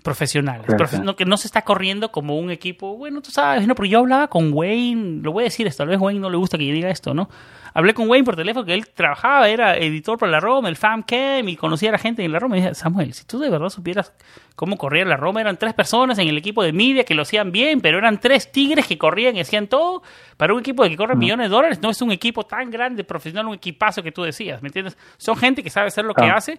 [0.02, 0.66] Profesionales.
[0.66, 2.96] Profe- no, que no se está corriendo como un equipo.
[2.96, 5.20] Bueno, tú sabes, no, pero yo hablaba con Wayne.
[5.22, 7.12] Lo voy a decir esto, tal vez Wayne no le gusta que yo diga esto,
[7.14, 7.28] ¿no?
[7.72, 11.48] Hablé con Wayne por teléfono que él trabajaba, era editor para la Roma, el FamCam,
[11.48, 12.56] y conocía a la gente en la Roma.
[12.58, 14.12] Y dije, Samuel, si tú de verdad supieras
[14.56, 17.52] cómo corría la Roma, eran tres personas en el equipo de media que lo hacían
[17.52, 20.02] bien, pero eran tres tigres que corrían y hacían todo.
[20.36, 23.04] Para un equipo de que corre millones de dólares, no es un equipo tan grande,
[23.04, 24.98] profesional, un equipazo que tú decías, ¿me entiendes?
[25.16, 26.34] Son gente que sabe hacer lo que Ah.
[26.38, 26.58] hace,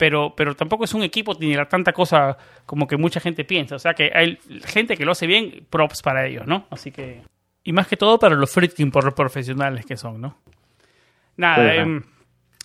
[0.00, 3.76] pero, pero tampoco es un equipo ni la tanta cosa como que mucha gente piensa.
[3.76, 6.66] O sea que hay gente que lo hace bien, props para ellos, ¿no?
[6.70, 7.20] Así que.
[7.64, 10.38] Y más que todo para los Friedkin por profesionales que son, ¿no?
[11.36, 12.00] Nada, Sí,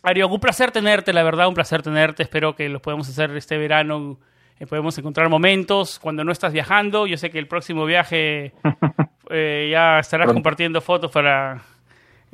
[0.02, 2.24] Ario, un placer tenerte, la verdad, un placer tenerte.
[2.24, 4.18] Espero que lo podamos hacer este verano.
[4.58, 7.06] eh, podemos encontrar momentos cuando no estás viajando.
[7.06, 8.54] Yo sé que el próximo viaje
[9.30, 11.64] eh, ya estarás compartiendo fotos para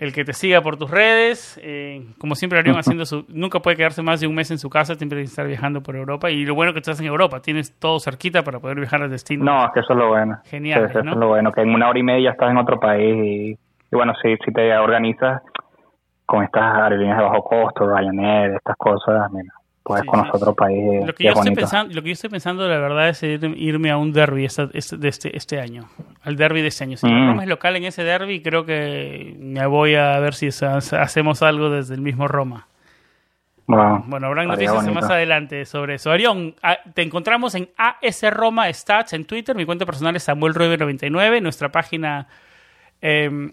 [0.01, 1.57] el que te siga por tus redes.
[1.63, 3.23] Eh, como siempre, Arión haciendo su.
[3.29, 5.81] Nunca puede quedarse más de un mes en su casa, siempre tiene que estar viajando
[5.81, 6.29] por Europa.
[6.29, 9.45] Y lo bueno que estás en Europa, tienes todo cerquita para poder viajar al destino.
[9.45, 10.39] No, es que eso es lo bueno.
[10.45, 11.11] Genial, Sí, eso ¿no?
[11.13, 13.57] es lo bueno, que en una hora y media estás en otro país y, y
[13.95, 15.41] bueno, si, si te organizas
[16.25, 20.37] con estas aerolíneas de bajo costo, Ryanair, estas cosas, mira, puedes Sí, conocer sí.
[20.41, 21.05] otro país.
[21.05, 23.53] Lo que, yo es estoy pensando, lo que yo estoy pensando, la verdad, es ir-
[23.57, 25.83] irme a un derby este, este, este año.
[26.23, 26.97] Al derby de este año.
[26.97, 27.27] Si la Mm.
[27.29, 31.69] Roma es local en ese derby, creo que me voy a ver si hacemos algo
[31.71, 32.67] desde el mismo Roma.
[33.67, 34.93] Wow, Bueno, habrá estaría noticias bonito.
[35.01, 36.11] más adelante sobre eso.
[36.11, 36.55] Arión,
[36.93, 39.55] te encontramos en AS Roma Stats en Twitter.
[39.55, 42.27] Mi cuenta personal es Samuel 99 Nuestra página
[43.01, 43.51] eh,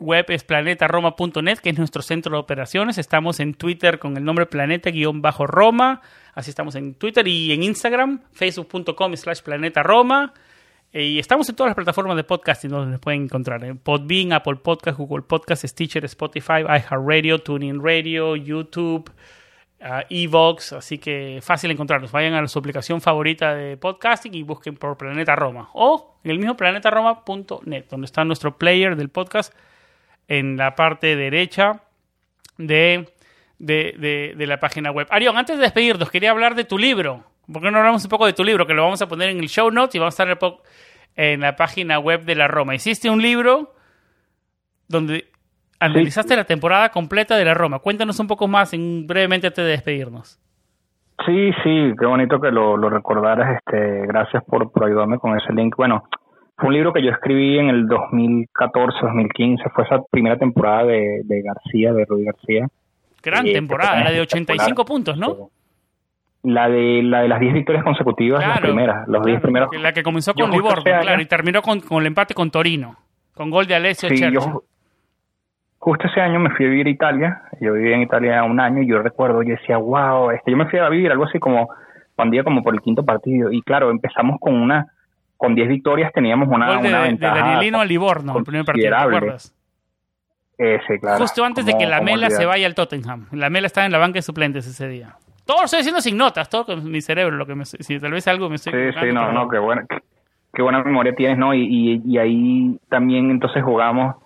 [0.00, 2.98] web es planetaroma.net, que es nuestro centro de operaciones.
[2.98, 6.00] Estamos en Twitter con el nombre planeta-roma.
[6.34, 10.32] Así estamos en Twitter y en Instagram, facebook.com slash planeta Roma.
[10.92, 13.62] Eh, y estamos en todas las plataformas de podcasting donde nos pueden encontrar.
[13.64, 19.10] En Podbean, Apple Podcast, Google Podcast, Stitcher, Spotify, iHeartRadio, TuneIn Radio, YouTube,
[19.80, 20.72] uh, Evox.
[20.72, 22.10] Así que fácil encontrarnos.
[22.10, 25.68] Vayan a su aplicación favorita de podcasting y busquen por Planeta Roma.
[25.74, 29.54] O en el mismo planetaroma.net, donde está nuestro player del podcast
[30.26, 31.82] en la parte derecha
[32.56, 33.08] de
[33.58, 35.06] de, de, la página web.
[35.10, 37.24] Arión, antes de despedirnos, quería hablar de tu libro.
[37.52, 38.66] ¿Por qué no hablamos un poco de tu libro?
[38.66, 40.38] Que lo vamos a poner en el show notes y vamos a estar
[41.16, 42.74] en la página web de la Roma.
[42.74, 43.74] Hiciste un libro
[44.88, 45.26] donde
[45.80, 47.78] analizaste la temporada completa de la Roma.
[47.78, 50.38] Cuéntanos un poco más en, brevemente antes de despedirnos.
[51.26, 53.56] Sí, sí, qué bonito que lo, lo recordaras.
[53.56, 55.74] Este, gracias por, por ayudarme con ese link.
[55.76, 56.04] Bueno,
[56.56, 59.64] fue un libro que yo escribí en el 2014, 2015.
[59.74, 62.68] Fue esa primera temporada de, de García, de Rudy García.
[63.22, 65.50] Gran temporada, la de 85 puntos, ¿no?
[66.42, 69.68] La de, la de las 10 victorias consecutivas, la primera, los 10 primeros.
[69.76, 72.96] La que comenzó con Livorno, claro, y terminó con, con, el empate con Torino,
[73.34, 74.62] con gol de Alessio sí, yo,
[75.78, 78.82] Justo ese año me fui a vivir a Italia, yo viví en Italia un año
[78.82, 81.68] y yo recuerdo, yo decía, wow, este, yo me fui a vivir algo así como,
[82.16, 84.86] cuando iba como por el quinto partido, y claro, empezamos con una,
[85.36, 87.34] con 10 victorias teníamos una, gol de, una ventaja.
[87.34, 89.54] De Danielino a Livorno, el primer partido, ¿te acuerdas?
[91.00, 91.18] claro.
[91.20, 93.26] Justo antes de que la Mela se vaya al Tottenham.
[93.30, 95.14] La Mela estaba en la banca de suplentes ese día.
[95.48, 98.12] Todo lo estoy diciendo sin notas, todo con mi cerebro, lo que me, si tal
[98.12, 98.92] vez algo me estoy...
[98.92, 99.86] Sí, sí, no, no, qué buena,
[100.52, 101.54] qué, buena memoria tienes, ¿no?
[101.54, 104.16] Y, y, ahí también entonces jugamos,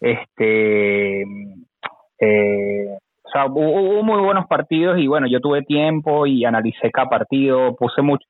[0.00, 6.90] este, eh, o sea, hubo, muy buenos partidos y bueno, yo tuve tiempo y analicé
[6.90, 8.26] cada partido, puse mucho,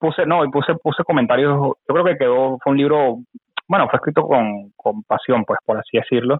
[0.00, 3.18] puse, no, y puse, puse comentarios, yo creo que quedó, fue un libro
[3.68, 6.38] bueno, fue escrito con, con pasión, pues por así decirlo.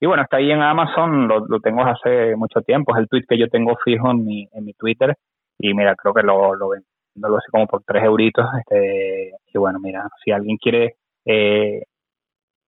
[0.00, 3.24] Y bueno, está ahí en Amazon, lo, lo tengo hace mucho tiempo, es el tweet
[3.28, 5.16] que yo tengo fijo en mi, en mi Twitter.
[5.58, 8.46] Y mira, creo que lo, lo vendo lo así como por tres euritos.
[8.58, 11.82] Este, y bueno, mira, si alguien quiere eh,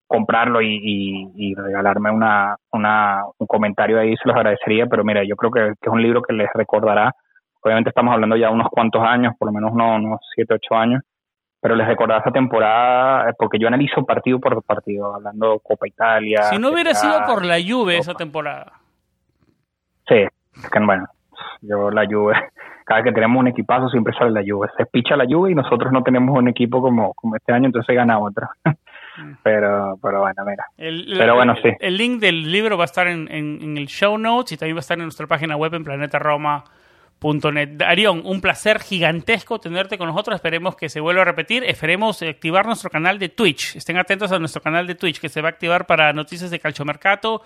[0.07, 4.87] comprarlo y, y, regalarme una, una, un comentario ahí, se los agradecería.
[4.87, 7.13] Pero mira, yo creo que, es un libro que les recordará.
[7.63, 11.03] Obviamente estamos hablando ya unos cuantos años, por lo menos unos, unos siete, ocho años
[11.61, 16.45] pero les recordaba esa temporada eh, porque yo analizo partido por partido, hablando Copa Italia.
[16.45, 18.73] Si no hubiera sido por la Juve esa temporada.
[20.07, 21.07] Sí, es que bueno,
[21.61, 22.35] yo la Juve,
[22.85, 24.69] cada que tenemos un equipazo siempre sale la Juve.
[24.77, 27.95] Se picha la Juve y nosotros no tenemos un equipo como, como este año, entonces
[27.95, 28.49] gana otro.
[29.19, 29.33] Mm.
[29.43, 30.65] pero, pero bueno, mira.
[30.77, 31.71] El, pero bueno, sí.
[31.81, 34.77] El link del libro va a estar en, en, en, el show notes y también
[34.77, 36.63] va a estar en nuestra página web en Planeta Roma
[37.21, 37.71] .net.
[37.73, 40.37] Darión, un placer gigantesco tenerte con nosotros.
[40.37, 41.65] Esperemos que se vuelva a repetir.
[41.65, 43.77] Esperemos activar nuestro canal de Twitch.
[43.77, 46.61] Estén atentos a nuestro canal de Twitch que se va a activar para noticias de
[46.61, 47.43] Calchomercato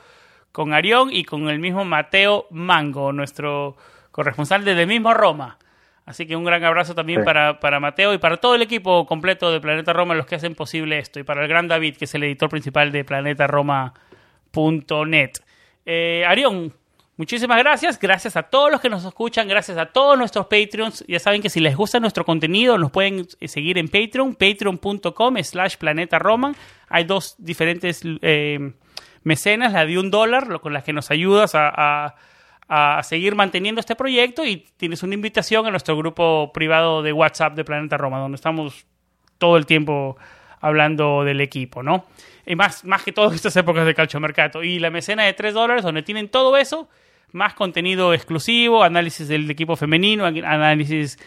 [0.53, 3.77] con Arión y con el mismo Mateo Mango, nuestro
[4.11, 5.59] corresponsal desde mismo Roma.
[6.05, 9.53] Así que un gran abrazo también para, para Mateo y para todo el equipo completo
[9.53, 12.15] de Planeta Roma, los que hacen posible esto, y para el gran David, que es
[12.15, 15.31] el editor principal de planetaroma.net.
[15.87, 16.75] Eh, Arión,
[17.19, 21.05] Muchísimas gracias, gracias a todos los que nos escuchan, gracias a todos nuestros Patreons.
[21.07, 25.77] Ya saben que si les gusta nuestro contenido, nos pueden seguir en Patreon, patreon.com slash
[25.77, 26.19] planeta
[26.89, 28.73] Hay dos diferentes eh,
[29.25, 32.15] mecenas, la de un dólar, con las que nos ayudas a,
[33.03, 37.65] seguir manteniendo este proyecto y tienes una invitación a nuestro grupo privado de WhatsApp de
[37.65, 38.87] Planeta Roma, donde estamos
[39.37, 40.17] todo el tiempo
[40.63, 42.07] hablando del equipo, ¿no?
[42.47, 44.65] Y más, más que todas estas épocas de calcio mercado.
[44.65, 46.89] Y la mecena de 3 dólares, donde tienen todo eso
[47.33, 51.19] más contenido exclusivo, análisis del equipo femenino, análisis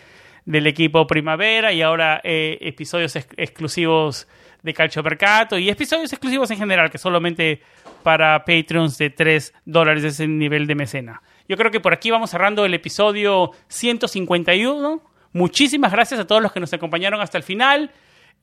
[0.45, 4.27] del equipo primavera y ahora eh, episodios exclusivos
[4.61, 7.61] de Calcio Mercato y episodios exclusivos en general que solamente
[8.03, 11.21] para Patreons de 3 dólares es el nivel de mecena.
[11.47, 15.01] Yo creo que por aquí vamos cerrando el episodio 151.
[15.33, 17.91] Muchísimas gracias a todos los que nos acompañaron hasta el final.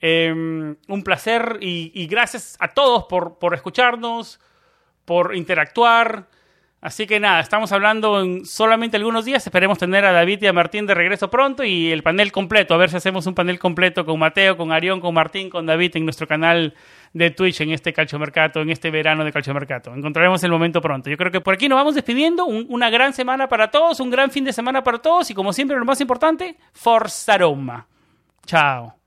[0.05, 4.41] Em, un placer y, gracias a todos por, por escucharnos,
[5.05, 6.27] por interactuar.
[6.81, 9.47] Así que nada, estamos hablando en solamente algunos días.
[9.47, 12.75] Esperemos tener a David y a Martín de regreso pronto y el panel completo.
[12.75, 15.93] A ver si hacemos un panel completo con Mateo, con Arión, con Martín, con David
[15.95, 16.75] en nuestro canal
[17.13, 19.95] de Twitch en este calchomercato, en este verano de calchomercato.
[19.95, 21.09] Encontraremos el momento pronto.
[21.11, 22.47] Yo creo que por aquí nos vamos despidiendo.
[22.47, 25.77] una gran semana para todos, un gran fin de semana para todos y como siempre
[25.77, 27.87] lo más importante, Forza Roma.
[28.45, 29.02] Chao.